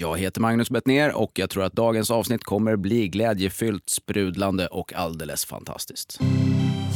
Jag 0.00 0.18
heter 0.18 0.40
Magnus 0.40 0.70
Bettner 0.70 1.12
och 1.12 1.30
jag 1.34 1.50
tror 1.50 1.64
att 1.64 1.72
dagens 1.72 2.10
avsnitt 2.10 2.44
kommer 2.44 2.76
bli 2.76 3.08
glädjefyllt, 3.08 3.90
sprudlande 3.90 4.66
och 4.66 4.94
alldeles 4.94 5.44
fantastiskt. 5.44 6.18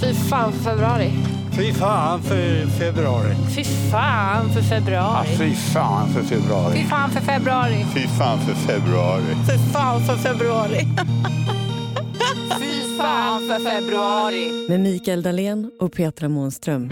Fy 0.01 0.15
fan 0.15 0.53
för 0.53 0.63
februari. 0.63 1.11
Fy 1.57 1.73
fan 1.73 2.23
för 2.23 2.67
februari. 2.67 3.35
Fy 3.57 3.65
fan 3.65 4.53
för 4.53 4.63
februari. 4.63 5.29
Ja, 5.31 5.39
fy 5.39 5.55
fan 5.55 6.09
för 6.09 6.23
februari. 6.23 6.77
Fy 6.77 6.85
fan 6.85 7.11
för 7.11 7.21
februari. 7.21 7.85
Fy 7.95 8.09
fan 8.09 8.39
för 8.41 8.55
februari. 8.55 9.23
Fy 9.47 9.73
fan 9.73 10.01
för 10.01 10.17
februari. 10.17 10.79
fy 12.61 12.99
fan 12.99 13.49
för 13.49 13.71
februari. 13.71 14.69
Med 14.69 14.81
Mikael 14.81 15.23
Dahlén 15.23 15.71
och 15.81 15.93
Petra 15.93 16.29
Månström. 16.29 16.91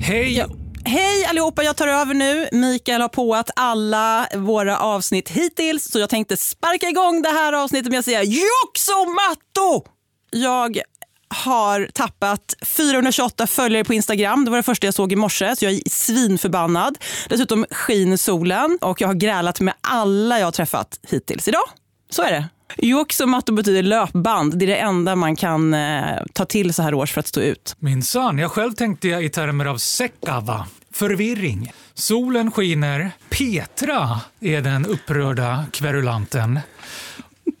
Hej! 0.00 0.36
Ja. 0.36 0.65
Hej 0.88 1.24
allihopa, 1.24 1.62
jag 1.62 1.76
tar 1.76 1.88
över 1.88 2.14
nu. 2.14 2.48
Mikael 2.52 3.00
har 3.00 3.08
påat 3.08 3.50
alla 3.56 4.28
våra 4.34 4.78
avsnitt 4.78 5.28
hittills 5.28 5.90
så 5.90 5.98
jag 5.98 6.10
tänkte 6.10 6.36
sparka 6.36 6.88
igång 6.88 7.22
det 7.22 7.28
här 7.28 7.52
avsnittet 7.52 7.90
med 7.90 7.98
att 7.98 8.04
säga 8.04 8.22
Joxomatto! 8.22 9.90
Jag 10.30 10.80
har 11.28 11.90
tappat 11.94 12.54
428 12.62 13.46
följare 13.46 13.84
på 13.84 13.94
Instagram. 13.94 14.44
Det 14.44 14.50
var 14.50 14.58
det 14.58 14.62
första 14.62 14.86
jag 14.86 14.94
såg 14.94 15.12
i 15.12 15.16
morse, 15.16 15.56
så 15.56 15.64
jag 15.64 15.72
är 15.72 15.80
svinförbannad. 15.90 16.98
Dessutom 17.28 17.66
skiner 17.70 18.16
solen 18.16 18.78
och 18.80 19.00
jag 19.00 19.08
har 19.08 19.14
grälat 19.14 19.60
med 19.60 19.74
alla 19.80 20.38
jag 20.38 20.46
har 20.46 20.52
träffat 20.52 21.00
hittills 21.08 21.48
idag. 21.48 21.64
Så 22.10 22.22
är 22.22 22.32
det. 22.32 22.48
Joxomatto 22.78 23.52
betyder 23.52 23.82
löpband. 23.82 24.58
Det 24.58 24.64
är 24.64 24.66
det 24.66 24.76
enda 24.76 25.16
man 25.16 25.36
kan 25.36 25.74
eh, 25.74 26.22
ta 26.32 26.44
till 26.44 26.74
så 26.74 26.82
här 26.82 26.94
års 26.94 27.12
för 27.12 27.20
att 27.20 27.26
stå 27.26 27.40
ut. 27.40 27.76
Minsann, 27.78 28.38
jag 28.38 28.50
själv 28.50 28.72
tänkte 28.72 29.08
jag 29.08 29.24
i 29.24 29.30
termer 29.30 29.64
av 29.64 29.78
sekava. 29.78 30.66
Förvirring. 30.96 31.72
Solen 31.94 32.50
skiner. 32.50 33.10
Petra 33.28 34.20
är 34.40 34.60
den 34.60 34.86
upprörda 34.86 35.64
kverulanten. 35.72 36.60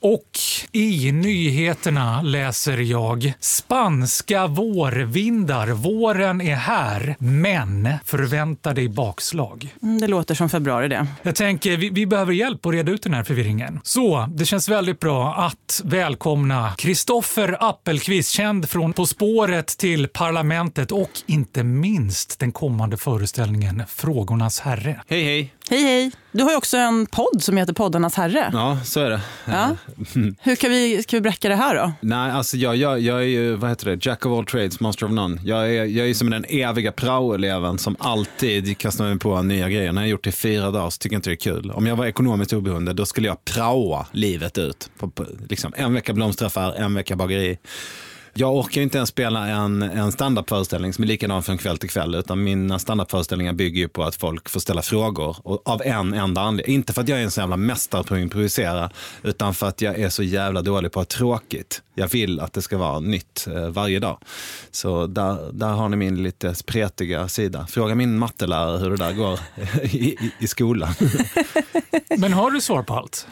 Och 0.06 0.38
i 0.72 1.12
nyheterna 1.12 2.22
läser 2.22 2.78
jag 2.78 3.32
spanska 3.40 4.46
vårvindar. 4.46 5.68
Våren 5.68 6.40
är 6.40 6.54
här, 6.54 7.16
men 7.18 7.88
förvänta 8.04 8.74
dig 8.74 8.88
bakslag. 8.88 9.74
Mm, 9.82 10.00
det 10.00 10.06
låter 10.06 10.34
som 10.34 10.48
februari 10.48 10.88
det. 10.88 11.06
Jag 11.22 11.34
tänker, 11.34 11.76
vi, 11.76 11.90
vi 11.90 12.06
behöver 12.06 12.32
hjälp 12.32 12.66
att 12.66 12.72
reda 12.72 12.92
ut 12.92 13.02
den 13.02 13.14
här 13.14 13.24
förvirringen. 13.24 13.80
Så 13.82 14.28
det 14.34 14.44
känns 14.44 14.68
väldigt 14.68 15.00
bra 15.00 15.34
att 15.34 15.80
välkomna 15.84 16.74
Kristoffer 16.78 17.56
Appelqvist, 17.60 18.30
känd 18.30 18.68
från 18.68 18.92
På 18.92 19.06
spåret 19.06 19.66
till 19.66 20.08
Parlamentet 20.08 20.92
och 20.92 21.10
inte 21.26 21.64
minst 21.64 22.38
den 22.38 22.52
kommande 22.52 22.96
föreställningen 22.96 23.82
Frågornas 23.88 24.60
herre. 24.60 25.00
Hej, 25.08 25.24
hej. 25.24 25.55
Hej 25.70 25.82
hej! 25.82 26.12
Du 26.32 26.42
har 26.42 26.50
ju 26.50 26.56
också 26.56 26.76
en 26.76 27.06
podd 27.06 27.42
som 27.42 27.56
heter 27.56 27.72
Poddarnas 27.72 28.14
herre. 28.14 28.50
Ja, 28.52 28.78
så 28.84 29.00
är 29.00 29.10
det. 29.10 29.20
Ja. 29.44 29.76
Hur 30.40 30.56
kan 30.56 30.70
vi, 30.70 31.02
ska 31.02 31.16
vi 31.16 31.20
bräcka 31.20 31.48
det 31.48 31.54
här 31.54 31.74
då? 31.74 31.92
Nej, 32.00 32.30
alltså 32.30 32.56
jag, 32.56 32.76
jag, 32.76 33.00
jag 33.00 33.18
är 33.18 33.26
ju, 33.26 33.54
vad 33.54 33.70
heter 33.70 33.86
det, 33.86 34.06
jack 34.06 34.26
of 34.26 34.38
all 34.38 34.46
trades, 34.46 34.80
master 34.80 35.06
of 35.06 35.12
none. 35.12 35.40
Jag 35.44 35.74
är, 35.74 35.84
jag 35.84 36.10
är 36.10 36.14
som 36.14 36.30
den 36.30 36.44
eviga 36.48 36.92
praoeleven 36.92 37.78
som 37.78 37.96
alltid 37.98 38.78
kastar 38.78 39.04
mig 39.04 39.18
på 39.18 39.42
nya 39.42 39.68
grejer. 39.68 39.92
När 39.92 40.02
jag 40.02 40.08
gjort 40.08 40.24
det 40.24 40.30
i 40.30 40.32
fyra 40.32 40.70
dagar 40.70 40.90
så 40.90 40.98
tycker 40.98 41.14
jag 41.14 41.18
inte 41.18 41.30
det 41.30 41.34
är 41.34 41.60
kul. 41.60 41.70
Om 41.70 41.86
jag 41.86 41.96
var 41.96 42.06
ekonomiskt 42.06 42.52
oberoende, 42.52 42.92
då 42.92 43.06
skulle 43.06 43.28
jag 43.28 43.44
praoa 43.44 44.06
livet 44.12 44.58
ut. 44.58 44.90
På, 44.98 45.10
på, 45.10 45.26
liksom, 45.48 45.72
en 45.76 45.94
vecka 45.94 46.12
blomsteraffär, 46.12 46.74
en 46.74 46.94
vecka 46.94 47.16
bageri. 47.16 47.58
Jag 48.38 48.54
orkar 48.54 48.80
inte 48.80 48.98
ens 48.98 49.08
spela 49.10 49.48
en, 49.48 49.82
en 49.82 50.12
standardföreställning 50.12 50.92
som 50.92 51.04
är 51.04 51.08
likadan 51.08 51.42
från 51.42 51.58
kväll 51.58 51.78
till 51.78 51.90
kväll, 51.90 52.14
utan 52.14 52.44
mina 52.44 52.78
standardföreställningar 52.78 53.52
bygger 53.52 53.80
ju 53.80 53.88
på 53.88 54.04
att 54.04 54.16
folk 54.16 54.48
får 54.48 54.60
ställa 54.60 54.82
frågor 54.82 55.36
och 55.42 55.68
av 55.68 55.82
en 55.82 56.14
enda 56.14 56.40
anledning. 56.40 56.74
Inte 56.74 56.92
för 56.92 57.02
att 57.02 57.08
jag 57.08 57.18
är 57.18 57.24
en 57.24 57.30
sån 57.30 57.42
jävla 57.42 57.56
mästare 57.56 58.04
på 58.04 58.14
att 58.14 58.20
improvisera, 58.20 58.90
utan 59.22 59.54
för 59.54 59.66
att 59.66 59.80
jag 59.80 59.98
är 59.98 60.08
så 60.08 60.22
jävla 60.22 60.62
dålig 60.62 60.92
på 60.92 61.00
att 61.00 61.12
ha 61.12 61.18
tråkigt. 61.18 61.82
Jag 61.94 62.08
vill 62.08 62.40
att 62.40 62.52
det 62.52 62.62
ska 62.62 62.78
vara 62.78 63.00
nytt 63.00 63.46
eh, 63.54 63.68
varje 63.68 63.98
dag. 63.98 64.18
Så 64.70 65.06
där, 65.06 65.52
där 65.52 65.72
har 65.72 65.88
ni 65.88 65.96
min 65.96 66.22
lite 66.22 66.54
spretiga 66.54 67.28
sida. 67.28 67.66
Fråga 67.66 67.94
min 67.94 68.18
mattelärare 68.18 68.78
hur 68.78 68.90
det 68.90 68.96
där 68.96 69.12
går 69.12 69.40
i, 69.82 69.96
i, 69.96 70.32
i 70.38 70.46
skolan. 70.46 70.94
Men 72.18 72.32
har 72.32 72.50
du 72.50 72.60
svar 72.60 72.82
på 72.82 72.94
allt? 72.94 73.26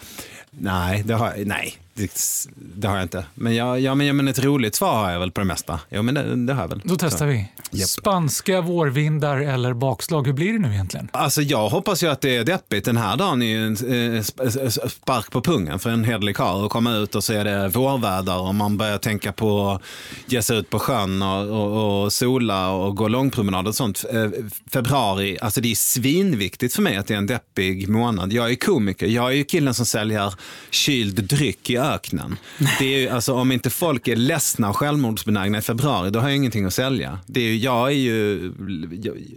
nej, 0.51 1.03
det 1.07 1.15
har, 1.15 1.35
nej 1.45 1.79
det, 1.95 2.11
det 2.57 2.89
har 2.89 2.95
jag 2.97 3.05
inte. 3.05 3.25
Men, 3.35 3.55
jag, 3.55 3.81
ja, 3.81 3.95
men, 3.95 4.07
ja, 4.07 4.13
men 4.13 4.29
ett 4.29 4.39
roligt 4.45 4.75
svar 4.75 4.95
har 5.05 5.11
jag 5.11 5.21
väl 5.21 5.31
på 5.31 5.41
det 5.41 5.47
mesta. 5.47 5.81
Jo, 5.91 6.03
men 6.03 6.15
det, 6.15 6.47
det 6.47 6.53
har 6.55 6.61
jag 6.63 6.69
väl. 6.69 6.81
Då 6.85 6.97
testar 6.99 7.19
Så. 7.19 7.25
vi. 7.25 7.49
Japp. 7.71 7.89
Spanska 7.89 8.61
vårvindar 8.61 9.37
eller 9.37 9.75
bakslag, 9.75 10.27
hur 10.27 10.33
blir 10.33 10.53
det 10.53 10.59
nu 10.59 10.73
egentligen? 10.73 11.09
Alltså 11.13 11.43
jag 11.43 11.69
hoppas 11.69 12.03
ju 12.03 12.07
att 12.07 12.21
det 12.21 12.37
är 12.37 12.45
deppigt. 12.45 12.85
Den 12.85 12.97
här 12.97 13.17
dagen 13.17 13.43
är 13.43 13.47
ju 13.47 13.67
en 13.67 13.73
eh, 13.73 14.21
sp- 14.21 14.89
spark 14.89 15.31
på 15.31 15.41
pungen 15.41 15.79
för 15.79 15.91
en 15.91 16.05
hederlig 16.05 16.37
karl 16.37 16.65
att 16.65 16.71
komma 16.71 16.97
ut 16.97 17.15
och 17.15 17.25
så 17.25 17.33
är 17.33 17.45
det 17.45 17.69
vårväder 17.69 18.39
och 18.39 18.55
man 18.55 18.77
börjar 18.77 18.99
tänka 18.99 19.33
på 19.33 19.71
att 19.71 19.83
ge 20.27 20.43
sig 20.43 20.59
ut 20.59 20.71
på 20.71 20.79
sjön 20.79 21.23
och, 21.23 21.47
och, 21.49 22.03
och 22.05 22.13
sola 22.13 22.71
och 22.71 22.97
gå 22.97 23.09
långpromenad 23.09 23.69
och 23.69 23.75
sånt. 23.75 24.05
Eh, 24.13 24.29
Februari, 24.73 25.39
alltså 25.41 25.61
det 25.61 25.71
är 25.71 25.75
svinviktigt 25.75 26.75
för 26.75 26.83
mig 26.83 26.97
att 26.97 27.07
det 27.07 27.15
är 27.15 27.19
en 27.19 27.27
deppig 27.27 27.89
månad. 27.89 28.33
Jag 28.33 28.51
är 28.51 28.55
komiker, 28.55 29.07
jag 29.07 29.27
är 29.27 29.37
ju 29.37 29.45
killen 29.45 29.75
som 29.75 29.87
säljer 29.87 30.35
kyld 30.71 31.25
dryck 31.25 31.71
i 31.71 31.77
öknen. 31.93 32.37
Det 32.79 32.95
är 32.95 32.99
ju, 32.99 33.09
alltså, 33.09 33.35
om 33.35 33.53
inte 33.53 33.71
folk 33.71 34.09
är 34.09 34.17
ledsna 34.17 34.71
och 34.71 34.77
självmordsbenägna 34.77 35.59
i 35.59 35.63
februari, 35.63 36.11
då 36.11 36.21
har 36.21 36.29
jag 36.29 36.37
ingenting 36.37 36.65
att 36.65 36.75
sälja. 36.75 37.19
Det 37.27 37.41
är 37.41 37.45
ju, 37.45 37.57
jag 37.57 37.89
är 37.89 37.95
ju, 37.95 38.53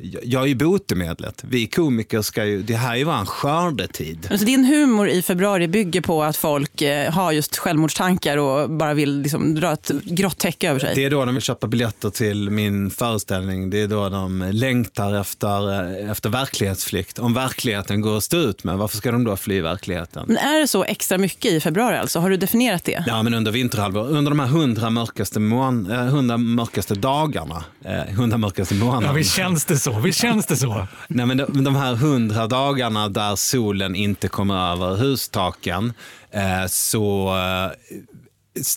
jag, 0.04 0.26
jag 0.26 0.44
är 0.44 0.48
ju 0.48 0.56
botemedlet. 0.56 1.44
Vi 1.48 1.68
komiker 1.68 2.22
ska 2.22 2.46
ju, 2.46 2.62
det 2.62 2.76
här 2.76 2.92
är 2.92 2.98
ju 2.98 3.04
vår 3.04 3.26
skördetid. 3.26 4.28
Alltså 4.32 4.46
din 4.46 4.66
humor 4.66 5.10
i 5.10 5.22
februari 5.22 5.68
bygger 5.68 6.02
på 6.02 6.24
att 6.24 6.38
folk 6.38 6.82
eh, 6.82 7.12
har 7.12 7.32
just 7.32 7.58
självmordstankar 7.58 8.38
och 8.38 8.70
bara 8.70 8.94
vill 8.94 9.22
liksom 9.22 9.56
dra 9.56 9.74
ett 9.74 9.92
grått 10.04 10.38
täcke 10.38 10.70
över 10.70 10.80
sig. 10.80 10.96
Det 10.96 11.06
är 11.06 11.10
då 11.10 11.26
de 11.26 11.36
vill 11.36 11.44
köpa 11.44 11.68
biljetter 11.68 12.10
till 12.10 12.50
min 12.50 12.90
föreställning. 12.90 13.70
Det 13.70 13.82
är 13.82 13.88
då 13.88 14.10
de 14.10 14.50
längtar 14.52 15.14
efter, 15.14 15.74
eh, 16.04 16.12
efter 16.12 16.30
verklighetsflykt. 16.30 17.20
Om 17.20 17.34
verkligheten 17.34 18.02
går 18.02 18.18
att 18.18 18.24
stå 18.24 18.38
ut 18.38 18.64
med, 18.64 18.78
varför 18.78 18.98
ska 18.98 19.12
de 19.12 19.24
då 19.24 19.38
fly 19.38 19.62
verkligheten? 19.62 20.26
Men 20.28 20.38
är 20.38 20.60
det 20.60 20.68
så 20.68 20.84
extra 20.84 21.18
mycket 21.18 21.52
i 21.52 21.60
februari 21.60 21.98
alltså? 21.98 22.20
Har 22.20 22.30
du 22.30 22.37
definierat 22.38 22.84
det? 22.84 23.04
Ja, 23.08 23.24
men 23.24 23.34
under 23.34 23.52
vinterhalvåret, 23.52 24.12
under 24.12 24.32
de 24.32 24.40
här 24.40 24.48
hundra 24.48 24.90
mörkaste, 24.90 25.40
mån, 25.40 25.92
eh, 25.92 25.98
hundra 25.98 26.38
mörkaste 26.38 26.96
dagarna, 26.96 27.64
eh, 27.86 28.16
hundra 28.16 28.38
mörkaste 28.38 28.76
månaderna. 28.76 29.08
Ja, 29.08 29.14
visst 29.14 29.36
känns 29.36 29.66
det 29.66 29.78
så. 29.78 30.00
Visst 30.00 30.20
känns 30.20 30.46
det 30.46 30.56
så. 30.56 30.88
Nej, 31.08 31.26
men 31.26 31.38
de, 31.38 31.64
de 31.64 31.76
här 31.76 31.96
hundra 31.96 32.48
dagarna 32.48 33.10
där 33.10 33.36
solen 33.36 33.96
inte 33.96 34.28
kommer 34.28 34.72
över 34.72 34.96
hustaken 34.96 35.94
eh, 36.32 36.68
så 36.68 37.36
eh, 37.38 37.72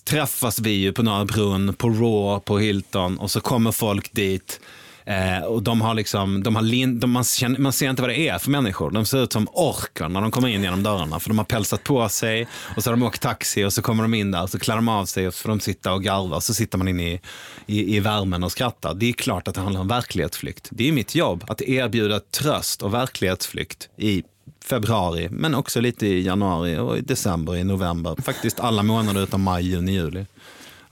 träffas 0.04 0.58
vi 0.58 0.70
ju 0.70 0.92
på 0.92 1.02
Norra 1.02 1.24
Brunn, 1.24 1.74
på 1.74 1.88
Raw, 1.88 2.40
på 2.44 2.58
Hilton 2.58 3.18
och 3.18 3.30
så 3.30 3.40
kommer 3.40 3.72
folk 3.72 4.12
dit 4.12 4.60
Eh, 5.04 5.44
och 5.44 5.62
de 5.62 5.80
har 5.80 5.94
liksom, 5.94 6.42
de 6.42 6.56
har 6.56 6.62
lin, 6.62 7.00
de, 7.00 7.10
man, 7.10 7.24
känner, 7.24 7.58
man 7.58 7.72
ser 7.72 7.90
inte 7.90 8.02
vad 8.02 8.10
det 8.10 8.28
är 8.28 8.38
för 8.38 8.50
människor. 8.50 8.90
De 8.90 9.06
ser 9.06 9.22
ut 9.22 9.32
som 9.32 9.48
orkar 9.52 10.08
när 10.08 10.20
de 10.20 10.30
kommer 10.30 10.48
in 10.48 10.62
genom 10.62 10.82
dörrarna. 10.82 11.20
För 11.20 11.28
de 11.30 11.38
har 11.38 11.44
pälsat 11.44 11.84
på 11.84 12.08
sig 12.08 12.48
och 12.76 12.84
så 12.84 12.90
har 12.90 12.96
de 12.96 13.02
åkt 13.02 13.22
taxi 13.22 13.64
och 13.64 13.72
så 13.72 13.82
kommer 13.82 14.02
de 14.02 14.14
in 14.14 14.30
där 14.30 14.42
och 14.42 14.50
så 14.50 14.58
klär 14.58 14.76
de 14.76 14.88
av 14.88 15.04
sig 15.04 15.26
och 15.26 15.34
så 15.34 15.42
får 15.42 15.48
de 15.48 15.60
sitta 15.60 15.92
och 15.92 16.02
garva. 16.02 16.36
Och 16.36 16.42
så 16.42 16.54
sitter 16.54 16.78
man 16.78 16.88
inne 16.88 17.12
i, 17.12 17.20
i, 17.66 17.96
i 17.96 18.00
värmen 18.00 18.44
och 18.44 18.52
skrattar. 18.52 18.94
Det 18.94 19.08
är 19.08 19.12
klart 19.12 19.48
att 19.48 19.54
det 19.54 19.60
handlar 19.60 19.80
om 19.80 19.88
verklighetsflykt. 19.88 20.68
Det 20.70 20.88
är 20.88 20.92
mitt 20.92 21.14
jobb 21.14 21.44
att 21.48 21.62
erbjuda 21.62 22.20
tröst 22.20 22.82
och 22.82 22.94
verklighetsflykt 22.94 23.88
i 23.96 24.22
februari, 24.64 25.28
men 25.30 25.54
också 25.54 25.80
lite 25.80 26.06
i 26.06 26.22
januari 26.22 26.78
och 26.78 26.98
i 26.98 27.00
december, 27.00 27.56
i 27.56 27.64
november. 27.64 28.16
Faktiskt 28.22 28.60
alla 28.60 28.82
månader 28.82 29.22
utom 29.22 29.42
maj, 29.42 29.68
juni, 29.68 29.92
juli. 29.92 30.26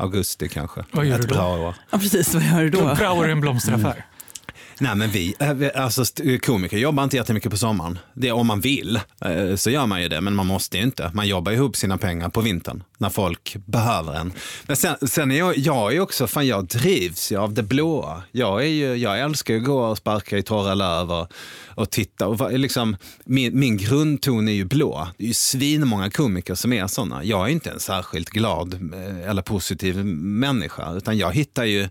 Augusti 0.00 0.48
kanske. 0.48 0.84
Vad 0.92 1.06
gör 1.06 1.14
Ett 1.16 1.22
du 1.22 1.28
då? 1.28 1.34
bra 1.34 1.58
år. 1.58 1.74
Ja, 1.90 1.98
precis. 1.98 2.34
Vad 2.34 2.42
gör 2.42 2.60
du 2.62 2.70
då? 2.70 2.80
Då 2.88 2.96
praoar 2.96 3.26
du 3.26 3.32
en 3.32 3.40
blomsteraffär. 3.40 4.04
Nej 4.80 4.94
men 4.96 5.10
vi, 5.10 5.34
eh, 5.38 5.82
alltså 5.82 6.04
komiker 6.42 6.78
jobbar 6.78 7.04
inte 7.04 7.16
jättemycket 7.16 7.50
på 7.50 7.56
sommaren. 7.56 7.98
Det 8.14 8.28
är 8.28 8.32
om 8.32 8.46
man 8.46 8.60
vill 8.60 9.00
eh, 9.24 9.56
så 9.56 9.70
gör 9.70 9.86
man 9.86 10.02
ju 10.02 10.08
det, 10.08 10.20
men 10.20 10.34
man 10.34 10.46
måste 10.46 10.76
ju 10.76 10.82
inte. 10.82 11.10
Man 11.14 11.28
jobbar 11.28 11.52
ihop 11.52 11.76
sina 11.76 11.98
pengar 11.98 12.28
på 12.28 12.40
vintern 12.40 12.82
när 12.98 13.10
folk 13.10 13.56
behöver 13.66 14.14
en. 14.14 14.32
Men 14.66 14.76
sen, 14.76 15.08
sen 15.08 15.30
är 15.30 15.38
jag, 15.38 15.58
jag 15.58 15.94
är 15.94 16.00
också, 16.00 16.26
fan 16.26 16.46
jag 16.46 16.66
drivs 16.66 17.32
ju 17.32 17.36
av 17.36 17.54
det 17.54 17.62
blåa. 17.62 18.22
Jag, 18.32 18.62
är 18.62 18.68
ju, 18.68 18.94
jag 18.94 19.20
älskar 19.20 19.54
ju 19.54 19.60
att 19.60 19.66
gå 19.66 19.80
och 19.80 19.98
sparka 19.98 20.38
i 20.38 20.42
torra 20.42 20.74
löv 20.74 21.12
och, 21.12 21.32
och 21.66 21.90
titta. 21.90 22.26
Och 22.26 22.58
liksom, 22.58 22.96
min, 23.24 23.58
min 23.58 23.76
grundton 23.76 24.48
är 24.48 24.52
ju 24.52 24.64
blå. 24.64 25.08
Det 25.16 25.24
är 25.24 25.28
ju 25.28 25.34
svinmånga 25.34 26.10
komiker 26.10 26.54
som 26.54 26.72
är 26.72 26.86
sådana. 26.86 27.24
Jag 27.24 27.46
är 27.46 27.52
inte 27.52 27.70
en 27.70 27.80
särskilt 27.80 28.30
glad 28.30 28.74
eh, 28.74 29.30
eller 29.30 29.42
positiv 29.42 30.04
människa, 30.04 30.92
utan 30.92 31.18
jag 31.18 31.32
hittar 31.32 31.64
ju 31.64 31.88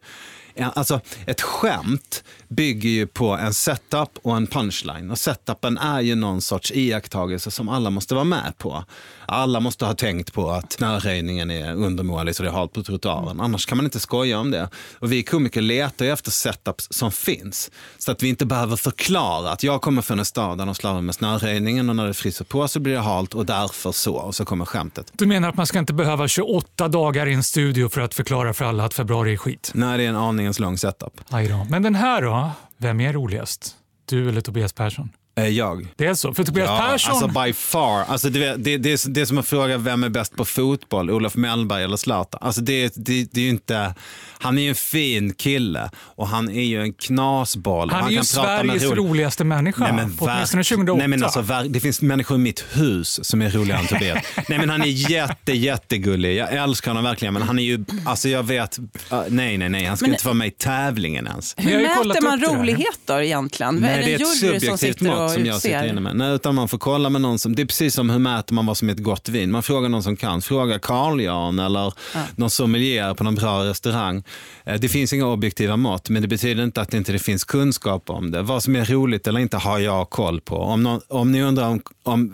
alltså, 0.59 1.01
ett 1.25 1.41
skämt 1.41 2.23
bygger 2.47 2.89
ju 2.89 3.07
på 3.07 3.37
en 3.37 3.53
setup 3.53 4.09
och 4.21 4.37
en 4.37 4.47
punchline. 4.47 5.11
Och 5.11 5.19
setupen 5.19 5.77
är 5.77 6.01
ju 6.01 6.15
någon 6.15 6.41
sorts 6.41 6.71
iakttagelse 6.71 7.51
som 7.51 7.69
alla 7.69 7.89
måste 7.89 8.15
vara 8.15 8.25
med 8.25 8.53
på. 8.57 8.83
Alla 9.25 9.59
måste 9.59 9.85
ha 9.85 9.93
tänkt 9.93 10.33
på 10.33 10.51
att 10.51 10.71
snöröjningen 10.71 11.51
är 11.51 11.73
undermålig 11.73 12.35
så 12.35 12.43
det 12.43 12.49
är 12.49 12.53
halt 12.53 12.73
på 12.73 12.83
trottoaren. 12.83 13.41
Annars 13.41 13.65
kan 13.65 13.77
man 13.77 13.85
inte 13.85 13.99
skoja 13.99 14.39
om 14.39 14.51
det. 14.51 14.69
Och 14.99 15.11
vi 15.11 15.23
komiker 15.23 15.61
letar 15.61 16.05
ju 16.05 16.11
efter 16.11 16.31
setups 16.31 16.87
som 16.89 17.11
finns. 17.11 17.71
Så 17.97 18.11
att 18.11 18.23
vi 18.23 18.27
inte 18.29 18.45
behöver 18.45 18.75
förklara 18.75 19.51
att 19.51 19.63
jag 19.63 19.81
kommer 19.81 20.01
från 20.01 20.19
en 20.19 20.25
stad 20.25 20.57
där 20.57 20.65
de 20.65 20.75
slarvar 20.75 21.01
med 21.01 21.15
snöröjningen 21.15 21.89
och 21.89 21.95
när 21.95 22.07
det 22.07 22.13
fryser 22.13 22.45
på 22.45 22.67
så 22.67 22.79
blir 22.79 22.93
det 22.93 22.99
halt 22.99 23.33
och 23.33 23.45
därför 23.45 23.91
så. 23.91 24.15
Och 24.15 24.35
så 24.35 24.45
kommer 24.45 24.65
skämtet. 24.65 25.11
Du 25.13 25.25
menar 25.25 25.49
att 25.49 25.55
man 25.55 25.67
ska 25.67 25.79
inte 25.79 25.93
behöva 25.93 26.27
28 26.27 26.87
dagar 26.87 27.27
i 27.27 27.33
en 27.33 27.43
studio 27.43 27.89
för 27.89 28.01
att 28.01 28.13
förklara 28.13 28.53
för 28.53 28.65
alla 28.65 28.85
att 28.85 28.93
februari 28.93 29.33
är 29.33 29.37
skit? 29.37 29.71
Nej, 29.73 29.97
det 29.97 30.03
är 30.03 30.09
en 30.09 30.15
aningens 30.15 30.59
lång 30.59 30.77
setup. 30.77 31.21
Aj 31.29 31.47
då. 31.47 31.67
Men 31.69 31.81
den 31.81 31.95
här 31.95 32.21
då? 32.21 32.36
Vem 32.77 32.99
är 32.99 33.13
roligast? 33.13 33.75
Du 34.05 34.29
eller 34.29 34.41
Tobias 34.41 34.73
Persson? 34.73 35.09
Eh, 35.37 35.47
Jag. 35.47 35.87
Det 35.95 36.05
är 36.05 36.13
så? 36.13 36.33
För 36.33 36.43
Tobias 36.43 36.67
Ja, 36.69 36.87
Persson... 36.91 37.11
alltså 37.11 37.41
by 37.43 37.53
far. 37.53 38.03
Alltså 38.07 38.29
det, 38.29 38.55
det, 38.55 38.77
det, 38.77 38.91
är, 38.91 39.09
det 39.09 39.21
är 39.21 39.25
som 39.25 39.37
att 39.37 39.47
fråga 39.47 39.77
vem 39.77 40.03
är 40.03 40.09
bäst 40.09 40.35
på 40.35 40.45
fotboll, 40.45 41.09
Olof 41.11 41.35
Mellberg 41.35 41.83
eller 41.83 41.97
Zlatan. 41.97 42.39
Alltså 42.43 42.61
det, 42.61 42.93
det, 42.95 43.23
det 43.31 43.39
är 43.41 43.43
ju 43.43 43.49
inte, 43.49 43.95
han 44.39 44.57
är 44.57 44.61
ju 44.61 44.69
en 44.69 44.75
fin 44.75 45.33
kille 45.33 45.89
och 45.97 46.27
han 46.27 46.49
är 46.49 46.63
ju 46.63 46.81
en 46.81 46.93
knasboll. 46.93 47.89
han 47.91 48.05
är 48.05 48.09
ju 48.09 48.15
kan 48.17 48.25
prata 48.35 48.63
med 48.63 48.81
Sveriges 48.81 48.83
rolig- 48.83 49.09
roligaste 49.09 49.43
människa. 49.43 49.83
Nej, 49.83 49.93
men 49.93 50.05
åtminstone 50.19 50.61
verk- 50.61 50.67
2008. 50.67 50.97
Nej, 50.97 51.07
men 51.07 51.23
alltså, 51.23 51.41
det 51.69 51.79
finns 51.79 52.01
människor 52.01 52.35
i 52.37 52.39
mitt 52.39 52.65
hus 52.71 53.19
som 53.27 53.41
är 53.41 53.49
roligare 53.49 53.79
än 53.81 53.87
Tobias. 53.87 54.17
nej, 54.49 54.59
men 54.59 54.69
han 54.69 54.81
är 54.81 55.11
jätte, 55.11 55.53
jättegullig. 55.53 56.37
Jag 56.37 56.53
älskar 56.53 56.91
honom 56.91 57.03
verkligen. 57.03 57.33
Men 57.33 57.43
han 57.43 57.59
är 57.59 57.63
ju, 57.63 57.85
alltså 58.05 58.29
jag 58.29 58.43
vet, 58.43 58.77
nej, 59.29 59.57
nej, 59.57 59.69
nej. 59.69 59.85
Han 59.85 59.97
ska 59.97 60.05
Men- 60.05 60.13
inte 60.13 60.25
vara 60.25 60.33
med 60.33 60.47
i 60.47 60.51
tävlingen 60.51 61.27
ens. 61.27 61.55
Hur 61.57 61.81
mäter 61.81 62.21
man 62.21 62.39
det 62.39 62.45
rolighet 62.47 62.99
då 63.05 63.21
egentligen? 63.21 63.75
Nej, 63.75 63.91
är 63.91 63.97
det 63.97 64.03
är 64.03 64.07
en 64.07 64.13
ett 64.15 64.19
jury 64.19 64.29
som 64.29 64.39
subjektivt 64.59 64.79
sitter 64.79 65.05
mått 65.05 65.26
som 65.29 65.45
jag 65.45 65.61
sitter 65.61 65.87
inne 65.89 66.01
med. 66.01 66.15
Nej, 66.15 66.35
utan 66.35 66.55
man 66.55 66.67
får 66.67 66.77
kolla 66.77 67.09
med 67.09 67.21
någon 67.21 67.39
som, 67.39 67.55
det 67.55 67.61
är 67.61 67.65
precis 67.65 67.93
som 67.95 68.09
hur 68.09 68.19
mäter 68.19 68.53
man 68.53 68.65
vad 68.65 68.77
som 68.77 68.89
är 68.89 68.93
ett 68.93 69.03
gott 69.03 69.29
vin. 69.29 69.51
Man 69.51 69.63
frågar 69.63 69.89
någon 69.89 70.03
som 70.03 70.15
kan. 70.17 70.41
Fråga 70.41 70.79
Carl 70.79 71.21
Jan 71.21 71.59
eller 71.59 71.93
någon 72.35 72.49
sommelier 72.49 73.13
på 73.13 73.23
någon 73.23 73.35
bra 73.35 73.63
restaurang. 73.65 74.23
Eh, 74.65 74.79
Det 74.79 74.89
finns 74.89 75.13
inga 75.13 75.25
objektiva 75.27 75.77
mått, 75.77 76.09
men 76.09 76.21
det 76.21 76.27
betyder 76.27 76.63
inte 76.63 76.81
att 76.81 76.91
det 76.91 76.97
inte 76.97 77.19
finns 77.19 77.43
kunskap 77.43 78.09
om 78.09 78.31
det. 78.31 78.41
Vad 78.41 78.63
som 78.63 78.75
är 78.75 78.85
roligt 78.85 79.27
eller 79.27 79.39
inte 79.39 79.57
har 79.57 79.79
jag 79.79 80.09
koll 80.09 80.41
på. 80.41 80.57
Om, 80.57 80.83
någon, 80.83 81.01
om 81.07 81.31
ni 81.31 81.41
undrar 81.43 81.69
om, 81.69 81.81
om 82.03 82.33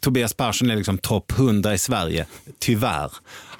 Tobias 0.00 0.34
Persson 0.34 0.70
är 0.70 0.76
liksom 0.76 0.98
topp 0.98 1.32
100 1.38 1.74
i 1.74 1.78
Sverige, 1.78 2.26
tyvärr. 2.58 3.10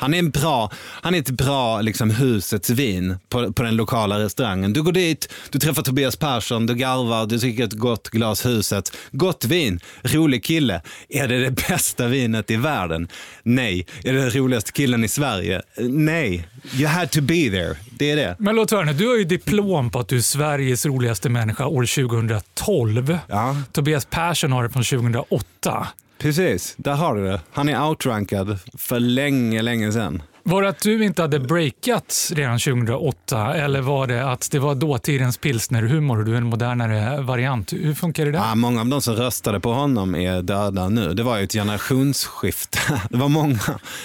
Han 0.00 0.14
är, 0.14 0.19
en 0.19 0.31
bra, 0.31 0.70
han 0.76 1.14
är 1.14 1.19
ett 1.19 1.31
bra 1.31 1.81
liksom, 1.81 2.11
husets 2.11 2.70
vin 2.70 3.19
på, 3.29 3.52
på 3.52 3.62
den 3.62 3.76
lokala 3.76 4.19
restaurangen. 4.19 4.73
Du 4.73 4.82
går 4.82 4.93
dit, 4.93 5.32
du 5.50 5.58
träffar 5.58 5.82
Tobias 5.82 6.17
Persson, 6.17 6.67
du 6.67 6.75
garvar, 6.75 7.26
du 7.26 7.37
dricker 7.37 7.64
ett 7.64 7.73
gott 7.73 8.08
glas 8.08 8.47
huset. 8.47 8.97
Gott 9.12 9.44
vin, 9.44 9.81
rolig 10.02 10.44
kille. 10.44 10.82
Är 11.08 11.29
det 11.29 11.43
det 11.43 11.69
bästa 11.69 12.06
vinet 12.06 12.50
i 12.50 12.56
världen? 12.56 13.08
Nej. 13.43 13.87
Är 14.05 14.12
det 14.12 14.20
den 14.20 14.31
roligaste 14.31 14.73
killen 14.73 15.05
i 15.05 15.08
Sverige? 15.08 15.62
Nej. 15.79 16.49
You 16.75 16.88
had 16.88 17.11
to 17.11 17.20
be 17.20 17.35
there. 17.50 17.76
Det 17.99 18.11
är 18.11 18.17
det. 18.17 18.37
Men 18.38 18.56
höra 18.58 18.85
nu, 18.85 18.93
du 18.93 19.08
har 19.08 19.17
ju 19.17 19.25
diplom 19.25 19.91
på 19.91 19.99
att 19.99 20.08
du 20.08 20.17
är 20.17 20.20
Sveriges 20.20 20.87
roligaste 20.87 21.29
människa 21.29 21.67
år 21.67 22.08
2012. 22.08 23.19
Ja. 23.29 23.56
Tobias 23.73 24.05
Persson 24.05 24.52
har 24.52 24.62
det 24.62 24.70
från 24.70 24.82
2008. 24.85 25.88
Precis, 26.20 26.75
där 26.76 26.94
har 26.94 27.17
du 27.17 27.25
det. 27.25 27.40
Han 27.52 27.69
är 27.69 27.88
outrankad 27.88 28.58
för 28.78 29.00
länge, 29.00 29.62
länge 29.62 29.93
sedan. 29.93 30.22
Var 30.42 30.62
det 30.62 30.69
att 30.69 30.81
du 30.81 31.04
inte 31.04 31.22
hade 31.22 31.40
breakat 31.40 32.31
redan 32.34 32.58
2008 32.58 33.54
eller 33.54 33.81
var 33.81 34.06
det 34.06 34.31
att 34.31 34.48
det 34.50 34.58
var 34.58 34.75
dåtidens 34.75 35.37
pilsnerhumor 35.38 36.19
och 36.19 36.25
du 36.25 36.32
är 36.32 36.37
en 36.37 36.44
modernare 36.46 37.20
variant? 37.22 37.72
Hur 37.72 37.94
funkar 37.94 38.25
det 38.25 38.32
där? 38.32 38.38
Ja, 38.38 38.54
många 38.54 38.81
av 38.81 38.87
de 38.87 39.02
som 39.02 39.14
röstade 39.16 39.60
på 39.60 39.72
honom 39.72 40.14
är 40.14 40.42
döda 40.42 40.88
nu. 40.88 41.14
Det 41.14 41.22
var 41.22 41.38
ju 41.38 41.44
ett 41.44 41.52
generationsskifte. 41.52 42.78
Det 43.10 43.16
var 43.16 43.28
många, 43.28 43.58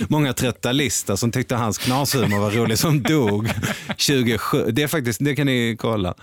många 0.08 0.32
30-talister 0.32 1.16
som 1.16 1.32
tyckte 1.32 1.56
hans 1.56 1.78
knashumor 1.78 2.40
var 2.40 2.52
rolig 2.52 2.80
som 2.80 3.02
dog 3.04 3.50
2007. 3.88 4.72
Det, 4.72 4.84
är 4.84 4.88
faktiskt, 4.88 5.20
det 5.24 5.36
kan 5.36 5.46
ni 5.46 5.76
kolla. 5.80 6.14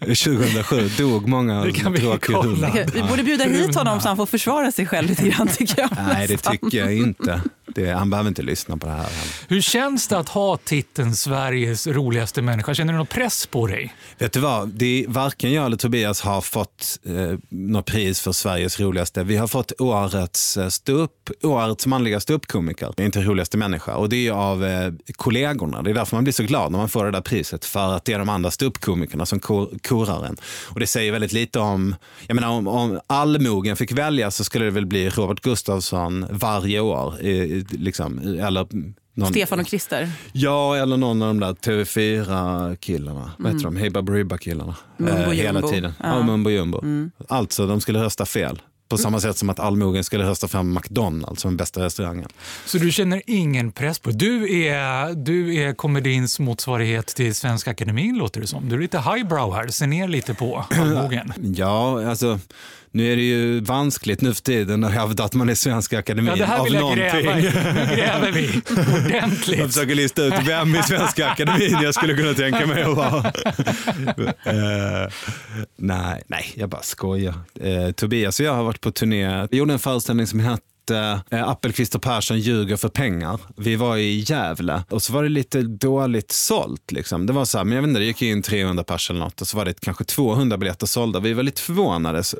2007 0.00 0.88
dog 0.98 1.28
många 1.28 1.64
Det 1.64 1.72
kan 1.72 1.92
vi 1.92 1.98
tråkig 1.98 2.34
kolla. 2.34 2.42
humor. 2.68 2.86
Vi 2.94 3.02
borde 3.02 3.22
bjuda 3.22 3.44
hit 3.44 3.74
honom 3.74 4.00
så 4.00 4.08
han 4.08 4.16
får 4.16 4.26
försvara 4.26 4.72
sig 4.72 4.86
själv 4.86 5.08
lite 5.08 5.28
grann 5.28 5.48
tycker 5.48 5.80
jag. 5.80 5.90
Nej, 6.12 6.26
det 6.26 6.36
tycker 6.36 6.78
jag 6.78 6.94
inte. 6.96 7.40
Det, 7.74 7.90
han 7.90 8.10
behöver 8.10 8.28
inte 8.28 8.42
lyssna 8.42 8.76
på 8.76 8.86
det 8.86 8.92
här. 8.92 9.08
Hur 9.48 9.60
känns 9.60 10.08
det 10.08 10.18
att 10.18 10.28
ha 10.28 10.56
titeln 10.56 11.16
Sveriges 11.16 11.86
roligaste 11.86 12.42
människa? 12.42 12.74
Känner 12.74 12.92
du 12.92 12.96
någon 12.96 13.06
press 13.06 13.46
på 13.46 13.66
dig? 13.66 13.94
Vet 14.18 14.32
du 14.32 14.40
vad? 14.40 14.68
Det 14.68 15.04
är, 15.04 15.08
varken 15.08 15.52
jag 15.52 15.66
eller 15.66 15.76
Tobias 15.76 16.20
har 16.20 16.40
fått 16.40 16.98
eh, 17.04 17.38
något 17.48 17.86
pris 17.86 18.20
för 18.20 18.32
Sveriges 18.32 18.80
roligaste. 18.80 19.24
Vi 19.24 19.36
har 19.36 19.46
fått 19.46 19.72
årets, 19.80 20.56
eh, 20.56 20.68
ståupp, 20.68 21.30
årets 21.42 21.86
manliga 21.86 22.20
ståuppkomiker. 22.20 23.00
Inte 23.00 23.20
roligaste 23.20 23.56
människa. 23.56 23.94
Och 23.94 24.08
det 24.08 24.28
är 24.28 24.32
av 24.32 24.64
eh, 24.64 24.92
kollegorna. 25.16 25.82
Det 25.82 25.90
är 25.90 25.94
därför 25.94 26.16
man 26.16 26.24
blir 26.24 26.34
så 26.34 26.42
glad 26.42 26.72
när 26.72 26.78
man 26.78 26.88
får 26.88 27.04
det 27.04 27.10
där 27.10 27.20
priset. 27.20 27.64
För 27.64 27.96
att 27.96 28.04
det 28.04 28.12
är 28.12 28.18
de 28.18 28.28
andra 28.28 28.50
ståuppkomikerna 28.50 29.26
som 29.26 29.40
kor, 29.40 29.78
korar 29.82 30.26
en. 30.26 30.36
Och 30.64 30.80
det 30.80 30.86
säger 30.86 31.12
väldigt 31.12 31.32
lite 31.32 31.58
om, 31.58 31.94
jag 32.26 32.34
menar 32.34 32.48
om, 32.48 32.68
om 32.68 33.00
allmogen 33.06 33.76
fick 33.76 33.92
välja 33.92 34.30
så 34.30 34.44
skulle 34.44 34.64
det 34.64 34.70
väl 34.70 34.86
bli 34.86 35.08
Robert 35.08 35.40
Gustafsson 35.40 36.26
varje 36.30 36.80
år. 36.80 37.26
Eh, 37.26 37.61
liksom, 37.70 38.18
eller 38.18 38.66
någon, 39.14 39.30
Stefan 39.30 39.60
och 39.60 39.66
Christer. 39.66 40.10
Ja, 40.32 40.76
eller 40.76 40.96
någon 40.96 41.22
av 41.22 41.28
de 41.28 41.40
där 41.40 41.52
TV4-killarna. 41.52 43.30
Vad 43.38 43.52
heter 43.52 43.64
de? 43.64 43.76
Hey 43.76 43.90
Baberiba-killarna. 43.90 44.76
Mumbo 44.96 45.12
Eh, 45.14 45.30
hela 45.30 45.52
Jumbo. 45.60 45.68
tiden. 45.68 45.92
Ja. 46.02 46.06
Ja. 46.16 46.22
Mumbo 46.22 46.50
Jumbo. 46.50 46.82
Alltså, 47.28 47.66
de 47.66 47.80
skulle 47.80 48.02
rösta 48.02 48.26
fel. 48.26 48.62
På 48.88 48.98
samma 48.98 49.20
sätt 49.20 49.36
som 49.36 49.50
att 49.50 49.60
allmogen 49.60 50.04
skulle 50.04 50.24
rösta 50.24 50.48
fram 50.48 50.74
McDonalds 50.74 51.42
som 51.42 51.50
den 51.50 51.56
bästa 51.56 51.84
restaurangen. 51.84 52.28
Så 52.66 52.78
du 52.78 52.90
känner 52.92 53.22
ingen 53.26 53.72
press 53.72 53.98
på 53.98 54.10
Du 54.10 54.58
är, 54.66 55.14
du 55.14 55.54
är 55.54 55.74
komedins 55.74 56.38
motsvarighet 56.40 57.06
till 57.06 57.34
Svenska 57.34 57.70
Akademin 57.70 58.18
låter 58.18 58.40
det 58.40 58.46
som. 58.46 58.68
Du 58.68 58.74
är 58.74 58.80
lite 58.80 58.98
highbrow 58.98 59.54
här, 59.54 59.68
ser 59.68 59.86
ner 59.86 60.08
lite 60.08 60.34
på 60.34 60.64
allmogen. 60.70 61.32
Ja, 61.56 62.08
alltså, 62.10 62.38
nu 62.92 63.12
är 63.12 63.16
det 63.16 63.22
ju 63.22 63.60
vanskligt 63.60 64.20
nu 64.20 64.34
för 64.34 64.42
tiden 64.42 64.84
att 64.84 64.92
hävda 64.92 65.24
att 65.24 65.34
man 65.34 65.48
är 65.48 65.54
Svenska 65.54 65.98
Akademin 65.98 66.32
Ja, 66.36 66.58
av 66.58 66.68
jag 66.68 66.80
någonting. 66.80 67.04
gräva. 67.04 67.34
Nu 67.34 67.42
gräver 67.96 68.32
vi 68.32 68.62
Jag 68.76 69.04
ordentligt. 69.04 69.66
försöker 69.66 69.94
lista 69.94 70.22
ut 70.24 70.34
vem 70.46 70.74
i 70.74 70.82
Svenska 70.82 71.28
Akademin 71.30 71.78
jag 71.82 71.94
skulle 71.94 72.14
kunna 72.14 72.34
tänka 72.34 72.66
mig 72.66 72.82
att 72.82 72.96
vara. 72.96 73.32
Eh, 74.44 75.10
nej, 75.76 76.22
nej, 76.26 76.52
jag 76.54 76.68
bara 76.68 76.82
skojar. 76.82 77.34
Uh, 77.64 77.92
Tobias 77.92 78.40
och 78.40 78.46
jag 78.46 78.54
har 78.54 78.64
varit 78.64 78.80
på 78.80 78.90
turné. 78.92 79.20
Jag 79.20 79.54
gjorde 79.54 79.72
en 79.72 79.78
föreställning 79.78 80.26
som 80.26 80.40
hette 80.40 80.62
Uh, 80.90 81.48
Appelqvist 81.48 81.94
och 81.94 82.02
Persson 82.02 82.40
ljuger 82.40 82.76
för 82.76 82.88
pengar. 82.88 83.40
Vi 83.56 83.76
var 83.76 83.96
i 83.96 84.24
Gävle 84.26 84.84
och 84.90 85.02
så 85.02 85.12
var 85.12 85.22
det 85.22 85.28
lite 85.28 85.62
dåligt 85.62 86.32
sålt. 86.32 86.92
Liksom. 86.92 87.26
Det 87.26 87.32
var 87.32 87.44
så 87.44 87.58
här, 87.58 87.64
men 87.64 87.74
jag 87.74 87.82
vet 87.82 87.88
inte, 87.88 88.00
det 88.00 88.06
gick 88.06 88.22
in 88.22 88.42
300 88.42 88.84
pers 88.84 89.10
eller 89.10 89.20
något 89.20 89.40
och 89.40 89.46
så 89.46 89.56
var 89.56 89.64
det 89.64 89.80
kanske 89.80 90.04
200 90.04 90.58
biljetter 90.58 90.86
sålda. 90.86 91.20
Vi 91.20 91.32
var 91.32 91.42
lite 91.42 91.60
förvånade. 91.60 92.24
Så, 92.24 92.36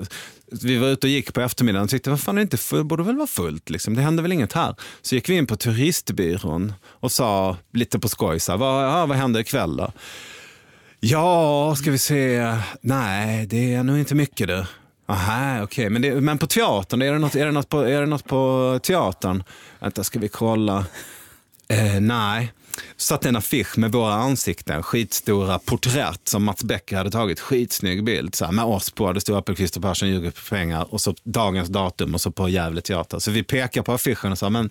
vi 0.63 0.77
var 0.77 0.89
ute 0.89 1.07
och 1.07 1.11
gick 1.11 1.33
på 1.35 1.41
eftermiddagen 1.41 1.85
och 1.85 1.91
tyckte, 1.91 2.11
vad 2.11 2.21
fan 2.21 2.35
är 2.35 2.39
det 2.39 2.43
inte 2.43 2.57
fullt? 2.57 2.87
borde 2.87 3.03
väl 3.03 3.17
vara 3.17 3.27
fullt? 3.27 3.71
Liksom. 3.71 3.95
Det 3.95 4.03
hände 4.03 4.23
väl 4.23 4.33
inget 4.33 4.53
här? 4.53 4.75
Så 5.03 5.15
gick 5.15 5.29
vi 5.29 5.35
in 5.35 5.47
på 5.47 5.57
turistbyrån 5.57 6.73
och 6.85 7.13
sa 7.13 7.57
lite 7.73 7.99
på 7.99 8.09
skoj, 8.09 8.41
så 8.41 8.53
här, 8.53 8.59
vad, 8.59 8.85
ja, 8.85 9.07
vad 9.07 9.17
händer 9.17 9.41
ikväll 9.41 9.77
då? 9.77 9.93
Ja, 11.01 11.75
ska 11.77 11.91
vi 11.91 11.99
se. 11.99 12.57
Nej, 12.81 13.47
det 13.47 13.75
är 13.75 13.83
nog 13.83 13.99
inte 13.99 14.15
mycket 14.15 14.49
du. 14.49 14.65
Aha, 15.13 15.63
okej. 15.63 15.91
Men, 15.91 16.03
det, 16.03 16.21
men 16.21 16.39
på 16.39 16.47
teatern, 16.47 17.03
är 17.03 17.13
det, 17.13 17.19
något, 17.19 17.35
är, 17.35 17.47
det 17.47 17.53
något 17.53 17.69
på, 17.69 17.81
är 17.81 18.01
det 18.01 18.07
något 18.07 18.25
på 18.25 18.81
teatern? 18.83 19.45
Vänta, 19.81 20.05
ska 20.05 20.19
vi 20.19 20.29
kolla? 20.29 20.85
Eh, 21.69 22.01
nej. 22.01 22.53
Satt 22.97 23.27
en 23.27 23.37
affisch 23.37 23.79
med 23.79 23.93
våra 23.93 24.15
ansikten, 24.15 24.83
skitstora 24.83 25.59
porträtt 25.59 26.29
som 26.29 26.45
Mats 26.45 26.65
Becker 26.65 26.97
hade 26.97 27.11
tagit. 27.11 27.41
Skitsnygg 27.41 28.05
bild 28.05 28.35
så 28.35 28.45
här, 28.45 28.53
med 28.53 28.65
oss 28.65 28.91
på. 28.91 29.13
Det 29.13 29.21
stod 29.21 29.37
Appelqvist 29.37 29.77
och 29.77 29.83
Persson 29.83 30.09
ljuger 30.09 30.31
för 30.31 30.57
pengar 30.57 30.95
och 30.95 31.01
så 31.01 31.15
dagens 31.25 31.69
datum 31.69 32.15
och 32.15 32.21
så 32.21 32.31
på 32.31 32.49
Gävle 32.49 32.81
teater. 32.81 33.19
Så 33.19 33.31
vi 33.31 33.43
pekar 33.43 33.83
på 33.83 33.93
affischen 33.93 34.33
och 34.33 34.39
sa, 34.39 34.51
men 34.51 34.71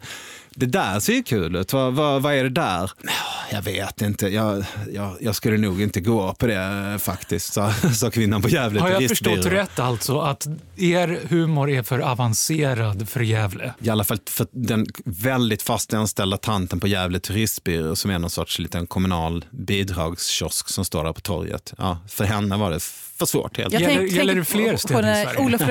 det 0.55 0.65
där 0.65 0.99
ser 0.99 1.13
ju 1.13 1.23
kul 1.23 1.55
ut. 1.55 1.73
Vad, 1.73 1.93
vad, 1.93 2.21
vad 2.21 2.33
är 2.33 2.43
det 2.43 2.49
där? 2.49 2.91
Ja, 3.03 3.11
Jag 3.51 3.61
vet 3.61 4.01
inte. 4.01 4.27
Jag, 4.27 4.63
jag, 4.93 5.17
jag 5.21 5.35
skulle 5.35 5.57
nog 5.57 5.81
inte 5.81 6.01
gå 6.01 6.33
på 6.33 6.47
det 6.47 6.97
faktiskt, 7.01 7.53
sa, 7.53 7.73
sa 7.93 8.09
kvinnan 8.11 8.41
på 8.41 8.49
Gävle 8.49 8.79
Har 8.79 8.89
jag 8.89 9.09
förstått 9.09 9.45
rätt 9.45 9.79
alltså 9.79 10.19
att 10.19 10.47
er 10.75 11.19
humor 11.29 11.69
är 11.69 11.83
för 11.83 11.99
avancerad 11.99 13.09
för 13.09 13.19
Gävle? 13.19 13.73
I 13.79 13.89
alla 13.89 14.03
fall 14.03 14.19
för 14.29 14.47
den 14.51 14.85
väldigt 15.05 15.61
fast 15.61 15.93
anställda 15.93 16.37
tanten 16.37 16.79
på 16.79 16.87
Gävle 16.87 17.19
turistbyrå 17.19 17.95
som 17.95 18.11
är 18.11 18.19
någon 18.19 18.29
sorts 18.29 18.59
liten 18.59 18.87
kommunal 18.87 19.45
bidragskiosk 19.51 20.69
som 20.69 20.85
står 20.85 21.03
där 21.03 21.13
på 21.13 21.21
torget. 21.21 21.73
Ja, 21.77 21.97
för 22.07 22.23
henne 22.23 22.57
var 22.57 22.71
det 22.71 22.79
för 23.21 23.25
svårt 23.25 23.57
helt 23.57 23.73
Jag 23.73 23.81
Gäller- 23.81 23.95
tänk- 23.95 24.11
gäller 24.11 24.35
det 24.35 24.45
fler 24.45 24.77
ställen 24.77 25.05
i 25.05 25.07
när 25.07 25.23
Sverige? 25.25 25.39
Olof 25.39 25.61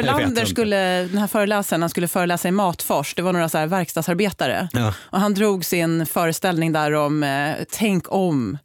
inte. 0.41 0.47
skulle, 0.47 1.03
den 1.07 1.19
här 1.19 1.27
föreläsaren, 1.27 1.83
han 1.83 1.91
skulle 1.91 2.09
föreläsa 2.09 2.49
i 2.49 2.51
Matfors. 2.51 3.15
Det 3.15 3.23
var 3.23 3.33
några 3.33 3.49
så 3.49 3.59
här 3.59 3.67
verkstadsarbetare. 3.67 4.69
Ja. 4.73 4.95
Och 5.01 5.21
han 5.21 5.35
drog 5.35 5.65
sin 5.65 6.07
föreställning 6.07 6.73
där 6.73 6.93
om 6.95 7.23
eh, 7.23 7.55
tänk 7.71 8.05
om 8.13 8.59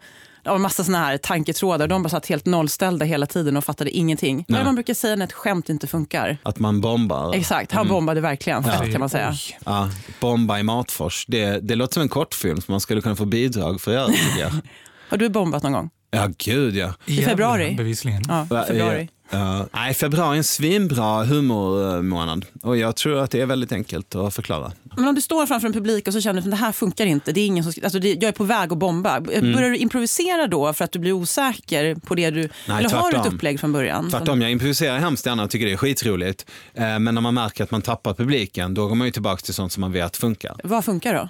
av 0.46 0.56
en 0.56 0.62
massa 0.62 0.84
såna 0.84 0.98
här 0.98 1.18
tanketrådar. 1.18 1.88
De 1.88 2.04
bara 2.04 2.10
satt 2.10 2.26
helt 2.28 2.46
nollställda 2.46 3.06
hela 3.06 3.26
tiden 3.26 3.58
och 3.58 3.64
fattade 3.64 3.90
ingenting. 3.90 4.46
Nej. 4.48 4.64
man 4.64 4.76
brukar 4.76 4.94
säga 4.94 5.16
när 5.16 5.26
ett 5.26 5.34
skämt 5.34 5.70
inte 5.70 5.88
funkar? 5.88 6.38
Att 6.44 6.60
man 6.60 6.82
bombar. 6.82 7.36
Exakt, 7.36 7.72
han 7.72 7.88
bombade 7.88 8.22
verkligen 8.22 8.64
fett 8.64 8.92
kan 8.92 9.00
man 9.00 9.10
säga. 9.10 9.34
Ja, 9.66 9.90
bomba 10.20 10.60
i 10.60 10.64
Matfors. 10.64 11.26
Det, 11.28 11.60
det 11.68 11.76
låter 11.76 11.94
som 11.94 12.04
en 12.04 12.10
kortfilm 12.10 12.62
som 12.62 12.72
man 12.72 12.82
skulle 12.82 13.02
kunna 13.02 13.16
få 13.16 13.26
bidrag 13.26 13.82
för 13.82 13.98
att 13.98 14.38
göra. 14.38 14.52
Har 15.10 15.18
du 15.18 15.30
bombat 15.30 15.64
någon 15.64 15.72
gång? 15.74 15.90
Ja, 16.16 16.30
gud 16.38 16.76
ja. 16.76 16.94
I 17.06 17.22
februari? 17.22 17.76
Bevisligen. 17.76 18.24
Ja, 18.28 18.66
februari. 18.68 19.10
Ja. 19.32 19.68
nej, 19.74 19.94
februari 19.94 20.34
är 20.34 20.38
en 20.38 20.44
svinbra 20.44 21.24
humormånad 21.24 22.46
och 22.62 22.78
jag 22.78 22.96
tror 22.96 23.20
att 23.20 23.32
det 23.32 23.42
är 23.42 23.46
väldigt 23.46 23.72
enkelt 23.72 24.16
att 24.16 24.36
förklara. 24.36 24.72
Men 24.98 25.08
om 25.08 25.16
du 25.16 25.22
står 25.22 25.46
framför 25.46 25.68
en 25.68 25.74
publik 25.74 26.08
och 26.08 26.14
så 26.14 26.22
känner 26.22 26.42
du 26.42 26.46
att 26.46 26.52
det 26.52 26.58
här 26.66 26.72
funkar 26.72 27.06
inte, 27.06 27.32
det 27.32 27.42
är 27.42 27.46
ingen 27.46 27.64
som, 27.64 27.74
alltså 27.84 28.00
det, 28.00 28.10
jag 28.10 28.24
är 28.24 28.32
på 28.32 28.44
väg 28.44 28.72
att 28.72 28.78
bomba. 28.78 29.18
Mm. 29.18 29.54
Börjar 29.54 29.70
du 29.70 29.78
improvisera 29.78 30.48
då 30.48 30.74
för 30.74 30.86
att 30.86 30.92
du 30.92 31.00
blir 31.00 31.12
osäker 31.12 31.96
på 31.96 32.16
det 32.16 32.30
du... 32.30 32.40
eller 32.42 32.50
har 32.68 32.82
du 32.82 32.86
ett 32.86 32.92
tvärtom. 32.92 33.36
upplägg 33.36 33.60
från 33.60 33.72
början? 33.74 34.10
Tvärtom, 34.10 34.42
jag 34.42 34.52
improviserar 34.52 35.00
hemskt 35.00 35.26
gärna 35.26 35.44
och 35.44 35.50
tycker 35.50 35.66
det 35.66 35.72
är 35.72 35.78
skitroligt. 35.78 36.46
Eh, 36.74 37.00
Men 37.00 37.16
när 37.16 37.22
man 37.22 37.34
märker 37.34 37.64
att 37.64 37.72
man 37.72 37.82
tappar 37.82 38.14
publiken, 38.14 38.74
då 38.74 38.88
går 38.88 38.96
man 38.96 39.08
ju 39.08 39.12
tillbaka 39.12 39.42
till 39.42 39.54
sånt 39.54 39.72
som 39.72 39.82
man 39.82 39.92
vet 39.92 40.18
funkar. 40.18 40.56
Vad 40.64 40.86
funkar 40.86 41.14
då? 41.14 41.30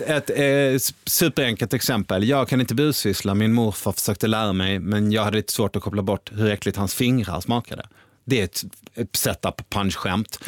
Ett 0.00 0.30
eh, 0.30 0.78
superenkelt 1.04 1.74
exempel. 1.74 2.28
Jag 2.28 2.48
kan 2.48 2.60
inte 2.60 2.74
busvissla, 2.74 3.34
min 3.34 3.52
morfar 3.52 3.92
försökte 3.92 4.26
lära 4.26 4.52
mig, 4.52 4.78
men 4.78 5.12
jag 5.12 5.24
hade 5.24 5.36
lite 5.36 5.52
svårt 5.52 5.76
att 5.76 5.82
koppla 5.82 6.02
bort 6.02 6.30
hur 6.34 6.50
äckligt 6.50 6.78
hans 6.78 6.94
fingrar 6.94 7.40
smakade. 7.40 7.86
Det 8.28 8.40
är 8.40 8.44
ett, 8.44 8.64
ett 8.94 9.16
setup 9.16 9.70
punch-skämt 9.70 10.38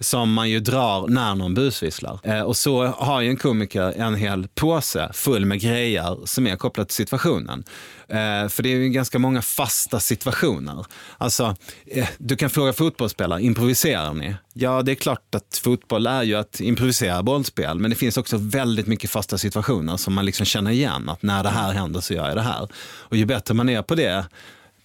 som 0.00 0.32
man 0.32 0.50
ju 0.50 0.60
drar 0.60 1.08
när 1.08 1.34
någon 1.34 1.54
busvisslar. 1.54 2.18
Eh, 2.22 2.40
och 2.40 2.56
så 2.56 2.86
har 2.86 3.20
ju 3.20 3.30
en 3.30 3.36
komiker 3.36 3.92
en 3.96 4.14
hel 4.14 4.48
påse 4.48 5.10
full 5.12 5.44
med 5.44 5.60
grejer 5.60 6.18
som 6.24 6.46
är 6.46 6.56
kopplat 6.56 6.88
till 6.88 6.96
situationen. 6.96 7.64
Eh, 8.08 8.48
för 8.48 8.62
det 8.62 8.68
är 8.68 8.76
ju 8.76 8.88
ganska 8.88 9.18
många 9.18 9.42
fasta 9.42 10.00
situationer. 10.00 10.86
Alltså, 11.18 11.56
eh, 11.86 12.08
du 12.18 12.36
kan 12.36 12.50
fråga 12.50 12.72
fotbollsspelare, 12.72 13.42
improviserar 13.42 14.14
ni? 14.14 14.34
Ja, 14.52 14.82
det 14.82 14.92
är 14.92 14.96
klart 14.96 15.34
att 15.34 15.60
fotboll 15.64 16.06
är 16.06 16.22
ju 16.22 16.34
att 16.34 16.60
improvisera 16.60 17.22
bollspel, 17.22 17.78
men 17.78 17.90
det 17.90 17.96
finns 17.96 18.16
också 18.16 18.36
väldigt 18.36 18.86
mycket 18.86 19.10
fasta 19.10 19.38
situationer 19.38 19.96
som 19.96 20.14
man 20.14 20.24
liksom 20.24 20.46
känner 20.46 20.70
igen, 20.70 21.08
att 21.08 21.22
när 21.22 21.42
det 21.42 21.48
här 21.48 21.72
händer 21.72 22.00
så 22.00 22.14
gör 22.14 22.28
jag 22.28 22.36
det 22.36 22.42
här. 22.42 22.68
Och 22.98 23.16
ju 23.16 23.24
bättre 23.24 23.54
man 23.54 23.68
är 23.68 23.82
på 23.82 23.94
det, 23.94 24.24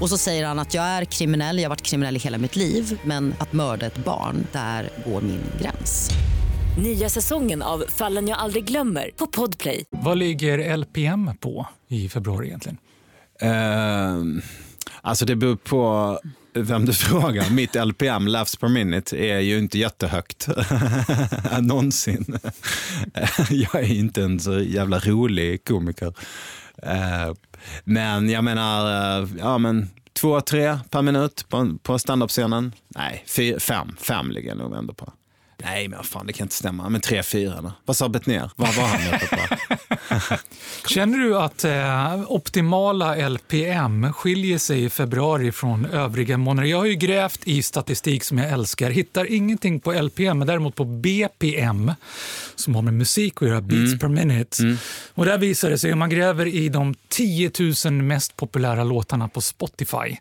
Och 0.00 0.08
så 0.08 0.18
säger 0.18 0.46
han 0.46 0.58
att 0.58 0.74
jag 0.74 0.84
är 0.84 1.04
kriminell, 1.04 1.56
jag 1.58 1.64
har 1.64 1.68
varit 1.68 1.82
kriminell 1.82 2.16
i 2.16 2.18
hela 2.18 2.38
mitt 2.38 2.56
liv 2.56 3.00
men 3.04 3.34
att 3.38 3.52
mörda 3.52 3.86
ett 3.86 4.04
barn, 4.04 4.46
där 4.52 4.90
går 5.06 5.20
min 5.20 5.42
gräns. 5.60 6.10
Nya 6.82 7.08
säsongen 7.08 7.62
av 7.62 7.84
Fallen 7.88 8.28
jag 8.28 8.38
aldrig 8.38 8.64
glömmer 8.64 9.10
på 9.16 9.26
Podplay. 9.26 9.84
Vad 9.90 10.18
ligger 10.18 10.76
LPM 10.76 11.30
på 11.40 11.66
i 11.88 12.08
februari 12.08 12.46
egentligen? 12.46 12.78
Eh, 13.40 14.42
alltså 15.02 15.24
det 15.24 15.36
beror 15.36 15.56
på 15.56 16.18
vem 16.54 16.84
du 16.86 16.92
frågar. 16.92 17.50
Mitt 17.50 17.74
LPM, 17.74 18.26
laughs 18.26 18.56
per 18.56 18.68
minute, 18.68 19.16
är 19.16 19.40
ju 19.40 19.58
inte 19.58 19.78
jättehögt. 19.78 20.48
Någonsin. 21.60 22.24
jag 23.50 23.74
är 23.74 23.92
inte 23.92 24.22
en 24.22 24.40
så 24.40 24.60
jävla 24.60 24.98
rolig 24.98 25.64
komiker. 25.64 26.14
Eh, 26.82 27.34
men 27.84 28.30
jag 28.30 28.44
menar, 28.44 29.20
eh, 29.22 29.28
ja 29.38 29.58
men 29.58 29.90
två, 30.12 30.40
tre 30.40 30.78
per 30.90 31.02
minut 31.02 31.46
på, 31.48 31.76
på 31.82 31.98
standup-scenen. 31.98 32.72
Nej, 32.88 33.24
fyr, 33.26 33.58
fem. 33.58 33.96
Fem 34.00 34.30
ligger 34.30 34.48
jag 34.48 34.58
nog 34.58 34.76
ändå 34.76 34.94
på. 34.94 35.12
Nej, 35.64 35.88
men 35.88 36.04
fan, 36.04 36.26
det 36.26 36.32
kan 36.32 36.44
inte 36.44 36.54
stämma. 36.54 36.88
Men 36.88 37.00
tre, 37.00 37.22
fyra 37.22 37.60
då. 37.62 37.72
Vad 37.84 37.96
sa 37.96 38.08
Betnér? 38.08 38.50
Vad 38.56 38.74
var 38.74 38.84
han 38.84 39.00
uppe 39.14 39.26
på? 39.36 39.56
Känner 40.88 41.18
du 41.18 41.38
att 41.38 41.64
eh, 41.64 42.32
optimala 42.32 43.28
LPM 43.28 44.12
skiljer 44.12 44.58
sig 44.58 44.84
i 44.84 44.90
februari 44.90 45.52
från 45.52 45.86
övriga 45.86 46.38
månader? 46.38 46.68
Jag 46.68 46.78
har 46.78 46.84
ju 46.84 46.94
grävt 46.94 47.40
i 47.44 47.62
statistik 47.62 48.24
som 48.24 48.38
jag 48.38 48.52
älskar, 48.52 48.90
hittar 48.90 49.32
ingenting 49.32 49.80
på 49.80 49.92
LPM, 49.92 50.38
men 50.38 50.46
däremot 50.46 50.74
på 50.74 50.84
BPM 50.84 51.92
som 52.60 52.74
har 52.74 52.82
med 52.82 52.94
musik 52.94 53.42
att 53.42 53.48
göra, 53.48 53.60
beats 53.60 53.98
per 53.98 54.08
minute. 54.08 54.76
Och 55.14 55.24
där 55.24 55.38
visar 55.38 55.70
det 55.70 55.78
sig, 55.78 55.92
om 55.92 55.98
man 55.98 56.10
gräver 56.10 56.46
i 56.46 56.68
de 56.68 56.94
10 57.08 57.50
000 57.84 57.92
mest 57.92 58.36
populära 58.36 58.84
låtarna 58.84 59.28
på 59.28 59.40
Spotify 59.40 60.16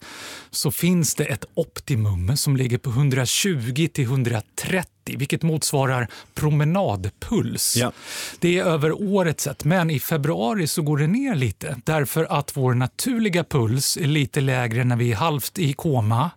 så 0.51 0.71
finns 0.71 1.15
det 1.15 1.23
ett 1.25 1.45
optimum 1.53 2.37
som 2.37 2.57
ligger 2.57 2.77
på 2.77 2.89
120 2.89 3.87
till 3.93 4.03
130 4.03 4.96
vilket 5.15 5.43
motsvarar 5.43 6.07
promenadpuls. 6.35 7.75
Ja. 7.77 7.91
Det 8.39 8.59
är 8.59 8.63
över 8.65 8.91
året 9.01 9.39
sett, 9.41 9.63
men 9.63 9.89
i 9.89 9.99
februari 9.99 10.67
så 10.67 10.81
går 10.81 10.97
det 10.97 11.07
ner 11.07 11.35
lite 11.35 11.75
därför 11.85 12.27
att 12.39 12.57
vår 12.57 12.73
naturliga 12.73 13.43
puls 13.43 13.97
är 13.97 14.07
lite 14.07 14.41
lägre 14.41 14.83
när 14.83 14.95
vi 14.95 15.11
är 15.11 15.15
halvt 15.15 15.59
i 15.59 15.73
koma. 15.73 16.31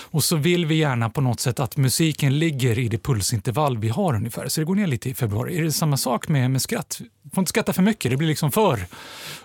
Och 0.00 0.24
så 0.24 0.36
vill 0.36 0.66
vi 0.66 0.74
gärna 0.74 1.10
på 1.10 1.20
något 1.20 1.40
sätt 1.40 1.60
att 1.60 1.76
musiken 1.76 2.38
ligger 2.38 2.78
i 2.78 2.88
det 2.88 2.98
pulsintervall 2.98 3.78
vi 3.78 3.88
har 3.88 4.14
ungefär. 4.14 4.48
Så 4.48 4.60
det 4.60 4.64
går 4.64 4.74
ner 4.74 4.86
lite 4.86 5.10
i 5.10 5.14
februari. 5.14 5.58
Är 5.58 5.62
det 5.62 5.72
samma 5.72 5.96
sak 5.96 6.28
med, 6.28 6.50
med 6.50 6.62
skratt? 6.62 7.00
Vi 7.22 7.30
får 7.34 7.42
inte 7.42 7.48
skratta 7.48 7.72
för 7.72 7.82
mycket, 7.82 8.10
det 8.10 8.16
blir 8.16 8.28
liksom 8.28 8.52
för 8.52 8.86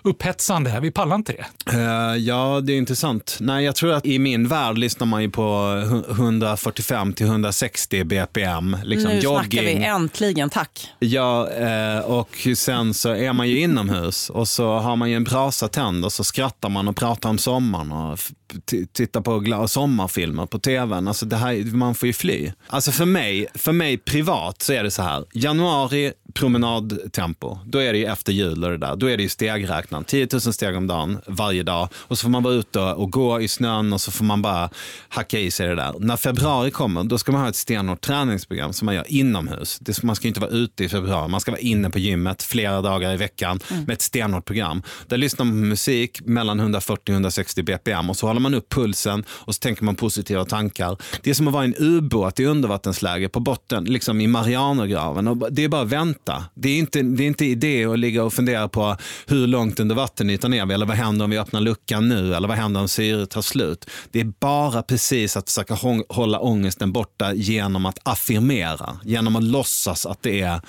upphetsande. 0.02 0.70
här. 0.70 0.80
Vi 0.80 0.90
pallar 0.90 1.16
inte 1.16 1.32
det. 1.32 1.72
Eh, 1.78 2.16
ja, 2.16 2.60
det 2.60 2.72
är 2.72 2.76
intressant. 2.78 3.36
Nej, 3.40 3.64
jag 3.64 3.74
tror 3.74 3.92
att 3.92 4.06
i 4.06 4.18
min 4.18 4.48
värld 4.48 4.78
lyssnar 4.78 5.06
man 5.06 5.22
ju 5.22 5.30
på 5.30 5.42
hu- 5.42 6.10
145 6.10 7.12
till 7.12 7.26
160 7.26 8.04
bpm. 8.04 8.65
Liksom 8.84 9.10
nu 9.10 9.20
snackar 9.20 9.42
jogging. 9.42 9.78
vi, 9.78 9.84
äntligen, 9.84 10.50
tack. 10.50 10.90
Ja, 10.98 11.50
eh, 11.50 11.98
och 11.98 12.48
sen 12.56 12.94
så 12.94 13.14
är 13.14 13.32
man 13.32 13.48
ju 13.48 13.60
inomhus 13.60 14.30
och 14.30 14.48
så 14.48 14.78
har 14.78 14.96
man 14.96 15.10
ju 15.10 15.16
en 15.16 15.24
brasa 15.24 15.68
tänd 15.68 16.04
och 16.04 16.12
så 16.12 16.24
skrattar 16.24 16.68
man 16.68 16.88
och 16.88 16.96
pratar 16.96 17.28
om 17.30 17.38
sommaren 17.38 17.92
och 17.92 18.20
f- 18.50 18.58
t- 18.70 18.86
tittar 18.92 19.20
på 19.20 19.68
sommarfilmer 19.68 20.46
på 20.46 20.58
tvn. 20.58 21.08
Alltså 21.08 21.26
det 21.26 21.36
här, 21.36 21.74
man 21.74 21.94
får 21.94 22.06
ju 22.06 22.12
fly. 22.12 22.52
Alltså 22.66 22.92
för 22.92 23.04
mig, 23.04 23.46
för 23.54 23.72
mig 23.72 23.98
privat 23.98 24.62
så 24.62 24.72
är 24.72 24.84
det 24.84 24.90
så 24.90 25.02
här. 25.02 25.24
Januari 25.32 26.12
promenadtempo, 26.34 27.58
då 27.64 27.78
är 27.78 27.92
det 27.92 27.98
ju 27.98 28.04
efter 28.04 28.32
jul 28.32 28.64
och 28.64 28.70
det 28.70 28.76
där. 28.76 28.96
Då 28.96 29.06
är 29.10 29.16
det 29.16 29.22
ju 29.22 29.28
stegräknaren, 29.28 30.04
10 30.04 30.28
000 30.32 30.40
steg 30.40 30.76
om 30.76 30.86
dagen 30.86 31.18
varje 31.26 31.62
dag. 31.62 31.88
Och 31.94 32.18
så 32.18 32.22
får 32.22 32.30
man 32.30 32.42
vara 32.42 32.54
ute 32.54 32.80
och 32.80 33.10
gå 33.12 33.40
i 33.40 33.48
snön 33.48 33.92
och 33.92 34.00
så 34.00 34.10
får 34.10 34.24
man 34.24 34.42
bara 34.42 34.70
hacka 35.08 35.38
i 35.38 35.50
sig 35.50 35.68
det 35.68 35.74
där. 35.74 35.94
När 35.98 36.16
februari 36.16 36.70
kommer, 36.70 37.04
då 37.04 37.18
ska 37.18 37.32
man 37.32 37.40
ha 37.40 37.48
ett 37.48 37.56
stenhårt 37.56 38.00
träningsprogram 38.00 38.72
som 38.72 38.86
man 38.86 38.94
gör 38.94 39.04
inomhus. 39.12 39.78
Det, 39.80 40.02
man 40.02 40.16
ska 40.16 40.28
inte 40.28 40.40
vara 40.40 40.50
ute 40.50 40.84
i 40.84 40.88
februari, 40.88 41.28
man 41.28 41.40
ska 41.40 41.50
vara 41.50 41.60
inne 41.60 41.90
på 41.90 41.98
gymmet 41.98 42.42
flera 42.42 42.80
dagar 42.82 43.12
i 43.14 43.16
veckan 43.16 43.60
med 43.86 43.90
ett 43.90 44.02
stenhårt 44.02 44.44
program. 44.44 44.82
Där 45.06 45.16
lyssnar 45.16 45.44
man 45.44 45.54
på 45.54 45.58
musik 45.66 46.20
mellan 46.24 46.60
140 46.60 47.02
och 47.04 47.14
160 47.14 47.62
bpm 47.62 48.10
och 48.10 48.16
så 48.16 48.26
håller 48.36 48.50
man 48.50 48.54
upp 48.54 48.68
pulsen 48.68 49.24
och 49.28 49.54
så 49.54 49.58
tänker 49.58 49.84
man 49.84 49.94
positiva 49.94 50.44
tankar. 50.44 50.96
Det 51.22 51.30
är 51.30 51.34
som 51.34 51.48
att 51.48 51.54
vara 51.54 51.64
i 51.64 51.66
en 51.66 51.74
ubåt 51.78 52.40
i 52.40 52.44
undervattensläge 52.44 53.28
på 53.28 53.40
botten, 53.40 53.84
liksom 53.84 54.20
i 54.20 54.26
Marianergraven. 54.26 55.28
Och 55.28 55.52
det 55.52 55.64
är 55.64 55.68
bara 55.68 55.82
att 55.82 55.88
vänta. 55.88 56.44
Det 56.54 56.68
är 56.68 56.78
inte, 56.78 57.02
det 57.02 57.22
är 57.22 57.26
inte 57.26 57.44
idé 57.44 57.84
att 57.84 57.98
ligga 57.98 58.24
och 58.24 58.32
fundera 58.32 58.68
på 58.68 58.96
hur 59.26 59.46
långt 59.46 59.80
under 59.80 59.94
vattenytan 59.94 60.54
är 60.54 60.66
vi 60.66 60.74
eller 60.74 60.86
vad 60.86 60.96
händer 60.96 61.24
om 61.24 61.30
vi 61.30 61.38
öppnar 61.38 61.60
luckan 61.60 62.08
nu 62.08 62.34
eller 62.34 62.48
vad 62.48 62.56
händer 62.56 62.80
om 62.80 62.88
syret 62.88 63.30
tar 63.30 63.42
slut. 63.42 63.90
Det 64.10 64.20
är 64.20 64.32
bara 64.40 64.82
precis 64.82 65.36
att 65.36 65.50
försöka 65.50 65.74
hålla 66.08 66.40
ångesten 66.40 66.92
borta 66.92 67.34
genom 67.34 67.86
att 67.86 67.98
affirmera, 68.02 68.98
genom 69.04 69.36
att 69.36 69.44
låtsas 69.44 70.06
att 70.06 70.22
det 70.22 70.40
är 70.40 70.60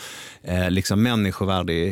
eh, 0.44 0.72
liksom 0.72 1.04
människovärdig, 1.04 1.88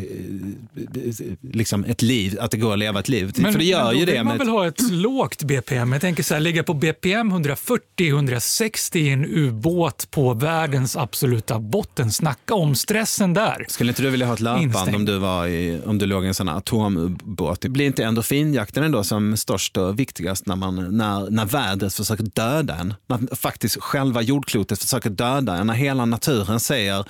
eh, 0.76 1.24
liksom 1.42 1.84
ett 1.84 2.02
liv, 2.02 2.38
att 2.40 2.52
det 2.52 2.58
går 2.58 2.74
att 2.74 2.80
leva 2.80 3.00
ett 3.00 3.10
liv. 3.10 3.34
För 3.34 3.60
det 3.60 3.66
gör 3.66 3.84
men 3.84 3.94
då 3.94 4.00
ju 4.00 4.06
det. 4.06 4.24
man 4.24 4.38
med 4.38 4.46
väl 4.46 4.50
ha 4.50 4.68
ett 4.68 4.82
lågt 4.92 5.44
BPM? 5.66 5.92
Jag 5.92 6.02
tänker 6.02 6.24
så 6.24 6.34
här, 6.34 6.42
ligga 6.42 6.64
på 6.64 6.74
BPM 6.74 7.34
140-160 7.34 8.98
i 8.98 9.10
en 9.10 9.26
ubåt 9.26 10.08
på 10.12 10.34
världens 10.34 10.98
absoluta 10.98 11.60
botten. 11.60 12.12
Snacka 12.12 12.56
om 12.56 12.76
stressen 12.76 13.34
där. 13.34 13.66
Skulle 13.70 13.92
inte 13.92 14.02
du 14.02 14.10
vilja 14.10 14.26
ha 14.26 14.34
ett 14.34 14.40
löpband 14.40 14.96
om 14.96 15.06
du, 15.06 15.18
var 15.18 15.48
i, 15.48 15.82
om 15.86 15.98
du 15.98 16.06
låg 16.06 16.26
i 16.26 16.28
en 16.28 16.34
sån 16.34 16.48
här 16.48 16.58
atomubåt? 16.58 17.62
Det 17.62 17.70
blir 17.70 17.86
inte 17.86 18.04
endorfinjakten 18.04 18.84
ändå 18.84 19.04
som 19.04 19.38
störst 19.38 19.78
och 19.78 20.00
viktigast 20.00 20.46
när, 20.46 20.56
man, 20.56 20.98
när, 20.98 21.30
när 21.30 21.46
vädret 21.46 21.94
försöker 21.94 22.24
döda 22.24 22.76
en? 22.76 22.94
När 23.08 23.36
faktiskt 23.36 23.82
själva 23.82 24.22
jordklotet 24.22 24.80
försöker 24.80 25.10
döda 25.10 25.56
en? 25.56 25.68
När 25.68 25.74
hela 25.74 26.06
naturen 26.06 26.60
säger 26.60 27.06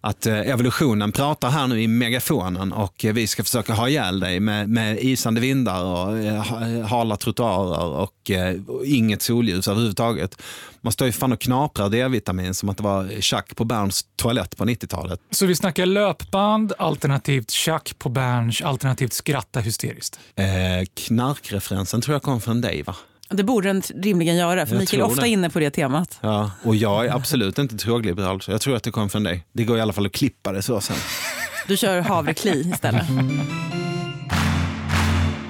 att 0.00 0.26
eh, 0.26 0.38
evolutionen 0.38 1.12
pratar 1.12 1.50
här 1.50 1.66
nu 1.66 1.82
i 1.82 1.88
megafonen 1.88 2.72
och 2.72 3.04
eh, 3.04 3.12
vi 3.12 3.26
ska 3.26 3.44
försöka 3.44 3.72
ha 3.74 3.88
ihjäl 3.88 4.20
dig 4.20 4.40
med, 4.40 4.68
med 4.68 4.98
isande 5.00 5.40
vindar 5.40 5.84
och 5.84 6.18
eh, 6.18 6.42
ha- 6.44 6.82
hala 6.86 7.16
trottoarer 7.16 7.84
och, 7.86 8.30
och 8.66 8.84
inget 8.86 9.22
solljus 9.22 9.68
överhuvudtaget. 9.68 10.42
Man 10.80 10.92
står 10.92 11.06
ju 11.06 11.12
fan 11.12 11.32
och 11.32 11.40
knaprar 11.40 11.88
D-vitamin 11.88 12.54
som 12.54 12.68
att 12.68 12.76
det 12.76 12.82
var 12.82 13.20
tjack 13.20 13.56
på 13.56 13.64
Berns 13.64 14.04
toalett 14.16 14.56
på 14.56 14.64
90-talet. 14.64 15.20
Så 15.30 15.46
vi 15.46 15.56
snackar 15.56 15.86
löpband, 15.86 16.72
alternativt 16.78 17.50
tjack 17.50 17.94
på 17.98 18.08
Berns, 18.08 18.62
alternativt 18.62 19.12
skratta 19.12 19.60
hysteriskt. 19.60 20.20
Eh, 20.36 20.44
knarkreferensen 20.94 22.00
tror 22.00 22.14
jag 22.14 22.22
kom 22.22 22.40
från 22.40 22.60
dig 22.60 22.82
va? 22.82 22.96
Det 23.30 23.44
borde 23.44 23.68
den 23.68 23.82
rimligen 24.02 24.36
göra, 24.36 24.66
för 24.66 24.74
Jag 24.74 24.80
Mikael 24.80 25.00
är 25.02 25.06
ofta 25.06 25.22
det. 25.22 25.28
inne 25.28 25.50
på 25.50 25.58
det 25.58 25.70
temat. 25.70 26.18
Ja, 26.20 26.50
och 26.64 26.76
jag 26.76 27.06
är 27.06 27.14
absolut 27.14 27.58
inte 27.58 27.74
drogliberal 27.74 28.40
så 28.40 28.50
jag 28.50 28.60
tror 28.60 28.76
att 28.76 28.82
det 28.82 28.90
kom 28.90 29.08
från 29.08 29.22
dig. 29.22 29.44
Det 29.52 29.64
går 29.64 29.78
i 29.78 29.80
alla 29.80 29.92
fall 29.92 30.06
att 30.06 30.12
klippa 30.12 30.52
det 30.52 30.62
så 30.62 30.80
sen. 30.80 30.96
Du 31.66 31.76
kör 31.76 32.00
havrekli 32.00 32.70
istället. 32.74 33.06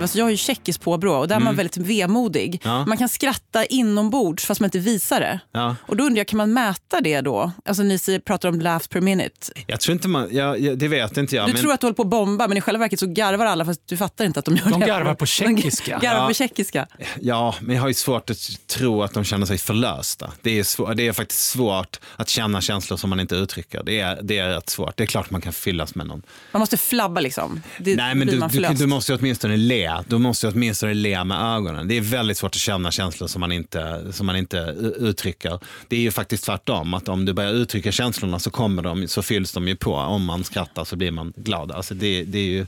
Alltså 0.01 0.19
jag 0.19 0.25
har 0.25 0.31
ju 0.31 0.37
tjeckiskt 0.37 0.83
påbrå 0.83 1.15
och 1.15 1.29
där 1.29 1.37
är 1.37 1.41
man 1.41 1.57
väldigt 1.57 1.77
vemodig. 1.77 2.61
Ja. 2.65 2.87
Man 2.87 2.97
kan 2.99 3.09
skratta 3.09 3.65
inombords 3.65 4.45
fast 4.45 4.61
man 4.61 4.67
inte 4.67 4.79
visar 4.79 5.21
det. 5.21 5.41
Ja. 5.53 5.77
Och 5.81 5.97
då 5.97 6.05
undrar 6.05 6.21
jag, 6.21 6.27
kan 6.29 6.37
man 6.37 6.53
mäta 6.53 7.01
det 7.01 7.21
då? 7.21 7.53
Alltså 7.65 7.83
ni 7.83 7.99
pratar 8.25 8.49
om 8.49 8.61
laughs 8.61 8.89
per 8.89 9.01
minute. 9.01 9.53
Jag 9.67 9.81
tror 9.81 9.93
inte 9.93 10.09
man, 10.09 10.29
ja, 10.33 10.57
det 10.77 10.89
vet 10.89 11.17
inte 11.17 11.37
jag. 11.37 11.49
Du 11.49 11.53
men... 11.53 11.63
tror 11.63 11.73
att 11.73 11.81
du 11.81 11.87
håller 11.87 11.95
på 11.95 12.03
att 12.03 12.09
bomba 12.09 12.49
men 12.49 12.57
i 12.57 12.61
själva 12.61 12.79
verket 12.81 13.01
så 13.01 13.07
garvar 13.07 13.47
alla 13.47 13.65
fast 13.65 13.81
du 13.87 13.97
fattar 13.97 14.25
inte 14.25 14.39
att 14.39 14.45
de 14.45 14.57
gör 14.57 14.71
De 14.71 14.81
det. 14.81 14.87
garvar 14.87 15.15
på 15.15 15.27
tjeckiska. 15.27 15.99
De 15.99 16.07
garvar 16.07 16.21
Ja. 16.23 16.29
på 16.29 16.35
tjeckiska. 16.35 16.87
Ja, 17.21 17.55
men 17.61 17.75
jag 17.77 17.83
har 17.83 17.89
ju 17.89 17.95
svårt 17.95 18.31
att 18.31 18.67
tro 18.67 19.03
att 19.03 19.15
de 19.15 19.25
känner 19.25 19.47
sig 19.47 19.59
förlösta. 19.59 20.33
Det 20.43 20.59
är, 20.59 20.65
svår, 20.65 20.95
det 20.95 21.07
är 21.09 21.13
faktiskt 21.13 21.49
svårt 21.49 22.01
att 22.17 22.29
känna 22.29 22.61
känslor 22.61 22.97
som 22.97 23.11
man 23.11 23.21
inte 23.21 23.35
uttrycker. 23.35 23.83
Det 23.83 24.01
är, 24.01 24.19
det 24.23 24.39
är 24.39 24.49
rätt 24.49 24.71
svårt. 24.71 24.97
Det 24.97 25.03
är 25.05 25.07
klart 25.07 25.31
man 25.31 25.41
kan 25.41 25.53
fyllas 25.53 25.95
med 25.95 26.07
någon. 26.07 26.23
Man 26.53 26.61
måste 26.61 26.77
flabba 26.77 27.21
liksom. 27.21 27.63
Det 27.79 27.97
Nej, 27.97 28.15
men 28.15 28.27
du, 28.29 28.41
du, 28.59 28.75
du 28.75 28.87
måste 28.87 29.13
ju 29.13 29.19
åtminstone 29.19 29.57
le. 29.57 29.88
Du 30.09 30.19
måste 30.19 30.47
jag 30.47 30.55
åtminstone 30.55 30.95
le 30.95 31.25
med 31.25 31.57
ögonen. 31.57 31.89
Det 31.89 31.97
är 31.97 32.01
väldigt 32.01 32.39
svårt 32.39 32.55
att 32.55 32.61
känna 32.61 32.91
känslor 32.91 33.29
som 33.29 33.41
man 33.41 33.53
inte, 33.53 34.13
som 34.13 34.27
man 34.27 34.37
inte 34.37 34.57
uttrycker. 34.99 35.59
Det 35.89 35.97
är 35.97 36.01
ju 36.01 36.11
faktiskt 36.11 36.45
tvärtom. 36.45 36.95
Att 36.95 37.09
om 37.09 37.25
du 37.25 37.33
börjar 37.33 37.53
uttrycka 37.53 37.93
känslorna 37.93 38.39
så, 38.39 38.51
kommer 38.51 38.83
de, 38.83 39.09
så 39.09 39.23
fylls 39.23 39.53
de 39.53 39.69
ju 39.69 39.77
på. 39.77 39.95
Om 39.95 40.25
man 40.25 40.45
skrattar 40.45 40.85
så 40.85 40.97
blir 40.97 41.11
man 41.11 41.33
glad. 41.37 41.73
Alltså 41.73 41.95
det, 41.95 42.25
det 42.25 42.39
är 42.39 42.43
ju, 42.43 42.67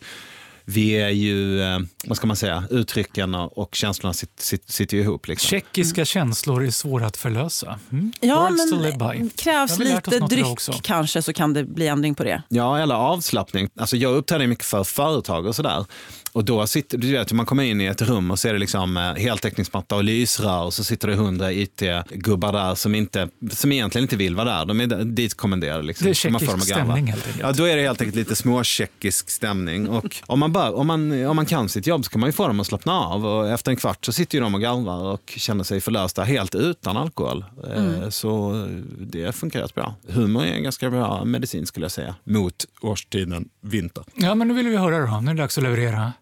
vi 0.64 0.90
är 0.90 1.08
ju, 1.08 1.62
eh, 1.62 1.78
vad 2.04 2.16
ska 2.16 2.26
man 2.26 2.36
säga, 2.36 2.64
uttrycken 2.70 3.34
och 3.34 3.74
känslorna 3.74 4.12
sit, 4.12 4.40
sit, 4.40 4.70
sitter 4.70 4.96
ju 4.96 5.02
ihop. 5.02 5.28
Liksom. 5.28 5.48
Tjeckiska 5.48 6.04
känslor 6.04 6.64
är 6.64 6.70
svåra 6.70 7.06
att 7.06 7.16
förlösa. 7.16 7.78
Mm? 7.92 8.12
Ja, 8.20 8.40
Words 8.40 8.70
to 8.70 8.76
men 8.76 8.84
live 8.84 8.96
by. 8.98 9.24
det 9.24 9.42
krävs 9.42 9.78
lite 9.78 10.18
dryck 10.18 10.82
kanske 10.82 11.22
så 11.22 11.32
kan 11.32 11.52
det 11.52 11.64
bli 11.64 11.86
ändring 11.86 12.14
på 12.14 12.24
det. 12.24 12.42
Ja, 12.48 12.78
eller 12.78 12.94
avslappning. 12.94 13.68
Alltså 13.76 13.96
jag 13.96 14.14
uppträder 14.14 14.46
mycket 14.46 14.64
för 14.64 14.84
företag 14.84 15.46
och 15.46 15.56
sådär. 15.56 15.84
Och 16.32 16.44
då 16.44 16.66
sitter, 16.66 16.98
du 16.98 17.12
vet, 17.12 17.32
man 17.32 17.46
kommer 17.46 17.62
in 17.62 17.80
i 17.80 17.84
ett 17.84 18.02
rum 18.02 18.30
och 18.30 18.38
så 18.38 18.48
är 18.48 18.52
det 18.52 18.58
liksom 18.58 18.96
eh, 18.96 19.02
heltäckningsmatta 19.02 19.96
och 19.96 20.04
lysrör 20.04 20.64
och 20.64 20.74
så 20.74 20.84
sitter 20.84 21.08
det 21.08 21.14
hundra 21.14 21.52
IT-gubbar 21.52 22.52
där 22.52 22.74
som, 22.74 22.94
inte, 22.94 23.28
som 23.50 23.72
egentligen 23.72 24.04
inte 24.04 24.16
vill 24.16 24.36
vara 24.36 24.58
där. 24.58 24.64
De 24.64 24.80
är 24.80 25.04
ditkommenderade. 25.04 25.82
Liksom. 25.82 26.04
Det 26.04 26.10
är 26.10 26.14
Så 26.14 26.30
man 26.30 26.40
får 26.40 26.46
dem 26.46 26.60
tjeckisk 26.60 26.74
stämning 26.74 27.06
helt 27.06 27.26
enkelt. 27.26 27.42
Ja, 27.42 27.52
då 27.52 27.64
är 27.64 27.76
det 27.76 27.82
helt 27.82 28.00
enkelt 28.00 28.16
lite 28.16 28.36
småtjeckisk 28.36 29.30
stämning. 29.30 29.88
Och 29.88 30.16
om, 30.26 30.40
man 30.40 30.49
bara, 30.52 30.72
om, 30.72 30.86
man, 30.86 31.26
om 31.26 31.36
man 31.36 31.46
kan 31.46 31.68
sitt 31.68 31.86
jobb 31.86 32.04
så 32.04 32.10
kan 32.10 32.20
man 32.20 32.28
ju 32.28 32.32
få 32.32 32.46
dem 32.46 32.60
att 32.60 32.66
slappna 32.66 32.92
av. 32.92 33.26
Och 33.26 33.48
efter 33.48 33.70
en 33.70 33.76
kvart 33.76 34.04
så 34.04 34.12
sitter 34.12 34.38
ju 34.38 34.44
de 34.44 34.54
och 34.54 34.60
garvar 34.60 35.02
och 35.12 35.32
känner 35.36 35.64
sig 35.64 35.80
förlösta 35.80 36.22
helt 36.24 36.54
utan 36.54 36.96
alkohol. 36.96 37.44
Eh, 37.76 38.08
Så 38.08 38.52
det 38.98 39.32
funkar 39.36 39.60
rätt 39.60 39.74
bra. 39.74 39.94
Humor 40.08 40.44
är 40.44 40.52
en 40.52 40.62
ganska 40.62 40.90
bra 40.90 41.24
medicin 41.24 41.66
skulle 41.66 41.84
jag 41.84 41.92
säga. 41.92 42.14
Mot 42.24 42.54
årstiden 42.80 43.48
vinter. 43.60 44.04
Ja, 44.14 44.34
men 44.34 44.48
nu 44.48 44.54
vill 44.54 44.68
vi 44.68 44.76
höra 44.76 45.06
då. 45.06 45.20
Nu 45.20 45.30
är 45.30 45.34
det 45.34 45.42
dags 45.42 45.58
att 45.58 45.64
leverera. 45.64 46.12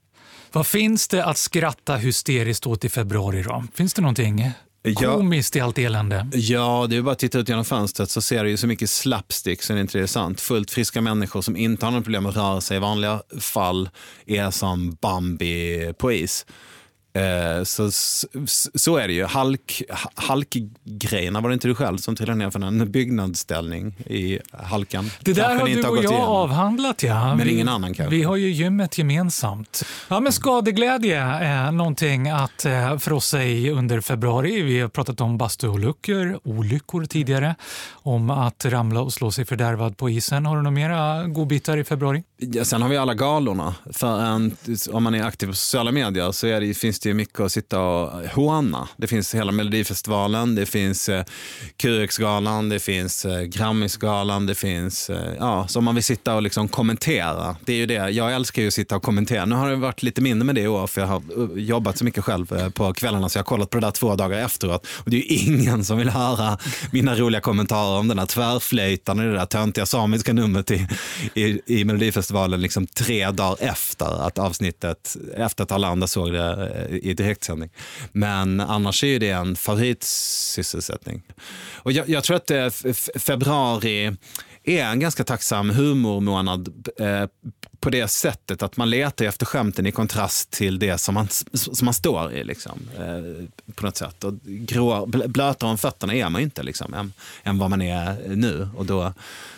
Vad 0.52 0.66
finns 0.66 1.08
det 1.08 1.24
att 1.24 1.38
skratta 1.38 1.96
hysteriskt 1.96 2.66
åt 2.66 2.84
i 2.84 2.88
februari 2.88 3.42
då? 3.42 3.64
Finns 3.74 3.94
det 3.94 4.02
någonting. 4.02 4.50
Komiskt 4.96 5.56
i 5.56 5.60
allt 5.60 5.78
elände? 5.78 6.26
Ja, 6.32 6.86
det 6.90 6.96
är 6.96 7.02
bara 7.02 7.12
att 7.12 7.18
titta 7.18 7.38
ut 7.38 7.48
genom 7.48 7.64
fönstret 7.64 8.10
så 8.10 8.22
ser 8.22 8.44
du 8.44 8.50
ju 8.50 8.56
så 8.56 8.66
mycket 8.66 8.90
slapstick 8.90 9.62
så 9.62 9.72
det 9.72 9.78
är 9.78 9.80
inte 9.80 10.08
sant. 10.08 10.40
Fullt 10.40 10.70
friska 10.70 11.00
människor 11.00 11.42
som 11.42 11.56
inte 11.56 11.86
har 11.86 11.92
något 11.92 12.04
problem 12.04 12.26
att 12.26 12.36
röra 12.36 12.60
sig 12.60 12.76
i 12.76 12.80
vanliga 12.80 13.22
fall 13.40 13.90
är 14.26 14.50
som 14.50 14.96
Bambi 15.00 15.92
på 15.98 16.12
is. 16.12 16.46
Eh, 17.18 17.64
Så, 17.64 17.90
så, 18.74 18.96
är 18.96 19.08
det 19.08 19.14
ju. 19.14 19.24
Halk, 19.24 19.82
ha- 19.90 20.10
halkgrejerna, 20.14 21.40
var 21.40 21.48
det 21.48 21.54
inte 21.54 21.68
du 21.68 21.74
själv 21.74 21.98
som 21.98 22.16
trillade 22.16 22.38
ner 22.38 22.50
från 22.50 22.62
en 22.62 22.90
byggnadsställning 22.90 23.94
i 24.06 24.38
halkan? 24.52 25.10
Det 25.20 25.32
där 25.32 25.42
Kanske 25.42 25.58
har 25.60 25.82
du 25.82 25.88
och 25.88 25.96
jag 25.96 26.04
igenom. 26.04 26.20
avhandlat, 26.28 27.02
ja. 27.02 27.34
Men 27.34 27.46
Vi- 27.46 27.52
ingen 27.54 27.68
annan 27.68 27.94
kanske. 27.94 28.16
Vi 28.16 28.22
har 28.22 28.36
ju 28.36 28.50
gymmet 28.50 28.98
gemensamt. 28.98 29.84
Ja, 30.08 30.20
men 30.20 30.32
skadeglädje 30.32 31.20
är 31.22 31.72
någonting 31.72 32.28
att 32.28 32.64
eh, 32.64 32.98
frossa 32.98 33.44
i 33.44 33.70
under 33.70 34.00
februari. 34.00 34.62
Vi 34.62 34.80
har 34.80 34.88
pratat 34.88 35.20
om 35.20 35.38
bastuolyckor, 35.38 36.40
olyckor 36.44 37.04
tidigare, 37.04 37.54
om 37.92 38.30
att 38.30 38.64
ramla 38.64 39.00
och 39.00 39.12
slå 39.12 39.30
sig 39.30 39.44
fördärvad 39.44 39.96
på 39.96 40.10
isen. 40.10 40.46
Har 40.46 40.56
du 40.56 40.62
några 40.62 40.74
mera 40.74 41.24
godbitar 41.26 41.76
i 41.76 41.84
februari? 41.84 42.22
Ja, 42.36 42.64
sen 42.64 42.82
har 42.82 42.88
vi 42.88 42.96
alla 42.96 43.14
galorna. 43.14 43.74
För 43.92 44.20
en, 44.20 44.56
om 44.92 45.02
man 45.02 45.14
är 45.14 45.22
aktiv 45.24 45.46
på 45.46 45.52
sociala 45.52 45.92
medier 45.92 46.32
så 46.32 46.46
är 46.46 46.60
det, 46.60 46.74
finns 46.74 47.00
det 47.00 47.07
ju 47.08 47.14
mycket 47.14 47.40
att 47.40 47.52
sitta 47.52 47.80
och 47.80 48.28
håna. 48.28 48.88
Det 48.96 49.06
finns 49.06 49.34
hela 49.34 49.52
Melodifestivalen, 49.52 50.54
det 50.54 50.66
finns 50.66 51.08
eh, 51.08 51.24
QX-galan, 51.76 52.68
det 52.68 52.78
finns 52.78 53.24
eh, 53.24 53.42
Grammisgalan, 53.42 54.46
det 54.46 54.54
finns... 54.54 55.10
Eh, 55.10 55.34
ja, 55.38 55.68
så 55.68 55.78
om 55.78 55.84
man 55.84 55.94
vill 55.94 56.04
sitta 56.04 56.34
och 56.34 56.42
liksom 56.42 56.68
kommentera. 56.68 57.56
Det 57.64 57.72
är 57.72 57.76
ju 57.76 57.86
det. 57.86 58.10
Jag 58.10 58.34
älskar 58.34 58.62
ju 58.62 58.68
att 58.68 58.74
sitta 58.74 58.96
och 58.96 59.02
kommentera. 59.02 59.44
Nu 59.44 59.54
har 59.54 59.70
det 59.70 59.76
varit 59.76 60.02
lite 60.02 60.20
mindre 60.20 60.46
med 60.46 60.54
det 60.54 60.60
i 60.60 60.68
år 60.68 60.86
för 60.86 61.00
jag 61.00 61.08
har 61.08 61.22
eh, 61.36 61.62
jobbat 61.62 61.98
så 61.98 62.04
mycket 62.04 62.24
själv 62.24 62.52
eh, 62.52 62.68
på 62.68 62.92
kvällarna 62.92 63.28
så 63.28 63.38
jag 63.38 63.42
har 63.42 63.46
kollat 63.46 63.70
på 63.70 63.80
det 63.80 63.86
där 63.86 63.90
två 63.90 64.14
dagar 64.14 64.38
efteråt. 64.38 64.86
Och 65.04 65.10
det 65.10 65.16
är 65.16 65.20
ju 65.20 65.52
ingen 65.52 65.84
som 65.84 65.98
vill 65.98 66.08
höra 66.08 66.58
mina 66.92 67.14
roliga 67.14 67.40
kommentarer 67.40 67.98
om 67.98 68.08
den 68.08 68.16
där 68.16 68.26
tvärflöjtan 68.26 69.18
och 69.18 69.24
det 69.24 69.32
där 69.32 69.46
töntiga 69.46 69.86
samiska 69.86 70.32
numret 70.32 70.70
i, 70.70 70.88
i, 71.34 71.60
i 71.66 71.84
Melodifestivalen 71.84 72.60
liksom 72.60 72.86
tre 72.86 73.30
dagar 73.30 73.56
efter 73.60 74.26
att 74.26 74.38
avsnittet, 74.38 75.16
efter 75.36 75.64
att 75.64 75.72
alla 75.72 75.88
andra 75.88 76.06
såg 76.06 76.32
det 76.32 76.88
eh, 76.90 76.97
i 76.98 77.14
direktsändning. 77.14 77.70
Men 78.12 78.60
annars 78.60 79.04
är 79.04 79.18
det 79.18 79.30
en 79.30 79.56
favoritsysselsättning. 79.56 81.22
Och 81.74 81.92
jag, 81.92 82.08
jag 82.08 82.24
tror 82.24 82.36
att 82.36 82.50
eh, 82.50 82.68
februari 83.16 84.16
är 84.64 84.84
en 84.84 85.00
ganska 85.00 85.24
tacksam 85.24 85.70
humormånad 85.70 86.88
eh, 87.00 87.24
på 87.80 87.90
det 87.90 88.08
sättet 88.08 88.62
att 88.62 88.76
man 88.76 88.90
letar 88.90 89.24
efter 89.24 89.46
skämten 89.46 89.86
i 89.86 89.92
kontrast 89.92 90.50
till 90.50 90.78
det 90.78 90.98
som 90.98 91.14
man, 91.14 91.28
som 91.52 91.84
man 91.84 91.94
står 91.94 92.32
i. 92.32 92.44
Liksom, 92.44 92.80
eh, 92.98 93.72
på 93.74 93.86
något 93.86 93.96
sätt. 93.96 94.24
Och 94.24 94.34
grå, 94.44 95.06
bl- 95.06 95.28
blötare 95.28 95.70
om 95.70 95.78
fötterna 95.78 96.14
är 96.14 96.28
man 96.28 96.40
ju 96.40 96.44
inte 96.44 96.62
liksom, 96.62 96.94
än, 96.94 97.12
än 97.42 97.58
vad 97.58 97.70
man 97.70 97.82
är 97.82 98.16
nu. 98.36 98.68
Och 98.76 98.86
då, 98.86 99.12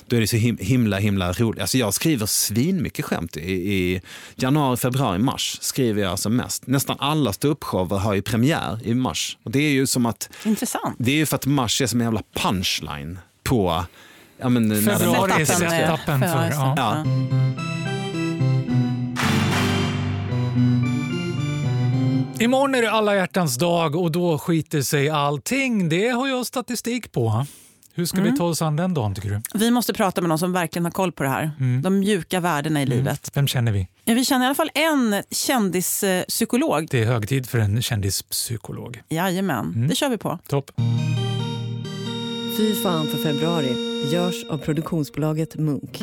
då 0.06 0.16
är 0.16 0.20
det 0.20 0.26
så 0.26 0.36
him, 0.36 0.58
himla 0.60 0.98
himla 0.98 1.32
roligt. 1.32 1.60
Alltså 1.60 1.78
jag 1.78 1.94
skriver 1.94 2.26
svinmycket 2.26 3.04
skämt 3.04 3.36
i, 3.36 3.52
i 3.52 4.00
januari, 4.36 4.76
februari, 4.76 5.18
mars. 5.18 5.58
skriver 5.60 6.02
jag 6.02 6.10
alltså 6.10 6.28
mest. 6.30 6.66
Nästan 6.66 6.96
alla 6.98 7.32
ståuppshower 7.32 7.98
har 7.98 8.14
ju 8.14 8.22
premiär 8.22 8.78
i 8.82 8.94
mars. 8.94 9.38
Och 9.42 9.50
det 9.50 9.58
är 9.60 9.70
ju 9.70 9.86
som 9.86 10.06
att 10.06 10.28
Intressant. 10.44 10.96
det 10.98 11.12
är 11.12 11.16
ju 11.16 11.26
för 11.26 11.36
att 11.36 11.46
mars 11.46 11.80
är 11.82 11.86
som 11.86 12.00
en 12.00 12.04
jävla 12.04 12.22
punchline 12.34 13.18
på 13.42 13.84
Ja, 14.42 14.48
men, 14.48 14.82
Februari 14.84 15.42
är 15.42 15.44
Setupen 15.44 16.20
för- 16.20 16.50
Ja. 16.50 16.74
Ja. 16.76 17.04
Imorgon 22.40 22.74
är 22.74 22.82
det 22.82 22.90
alla 22.90 23.14
hjärtans 23.16 23.56
dag 23.58 23.96
och 23.96 24.12
då 24.12 24.38
skiter 24.38 24.82
sig 24.82 25.08
allting. 25.10 25.88
Det 25.88 26.08
har 26.08 26.28
jag 26.28 26.46
statistik 26.46 27.12
på. 27.12 27.46
Hur 27.94 28.04
ska 28.06 28.18
Mm. 28.18 28.32
vi 28.32 28.38
ta 28.38 28.44
oss 28.44 28.62
an 28.62 28.76
den 28.76 28.94
dagen 28.94 29.14
tycker 29.14 29.30
du? 29.30 29.40
Vi 29.58 29.70
måste 29.70 29.92
prata 29.92 30.20
med 30.20 30.28
någon 30.28 30.38
som 30.38 30.52
verkligen 30.52 30.84
har 30.84 30.92
koll 30.92 31.12
på 31.12 31.22
det 31.22 31.28
här. 31.28 31.50
Mm. 31.60 31.82
De 31.82 31.98
mjuka 31.98 32.40
värdena 32.40 32.82
i 32.82 32.86
livet. 32.86 33.30
Vem 33.34 33.46
känner 33.46 33.72
vi? 33.72 33.88
Ja, 34.04 34.14
vi 34.14 34.24
känner 34.24 34.44
i 34.44 34.46
alla 34.46 34.54
fall 34.54 34.70
en 34.74 35.22
kändispsykolog. 35.30 36.88
Det 36.90 37.02
är 37.02 37.06
hög 37.06 37.28
tid 37.28 37.46
för 37.48 37.58
en 37.58 37.82
kändispsykolog. 37.82 39.00
Jajamän, 39.08 39.72
Mm. 39.74 39.88
det 39.88 39.94
kör 39.94 40.08
vi 40.08 40.18
på. 40.18 40.38
Topp. 40.48 40.70
Fy 42.56 42.74
fan 42.82 43.06
för 43.08 43.18
februari 43.18 43.74
görs 44.12 44.44
av 44.50 44.58
produktionsbolaget 44.58 45.54
Munk. 45.56 46.02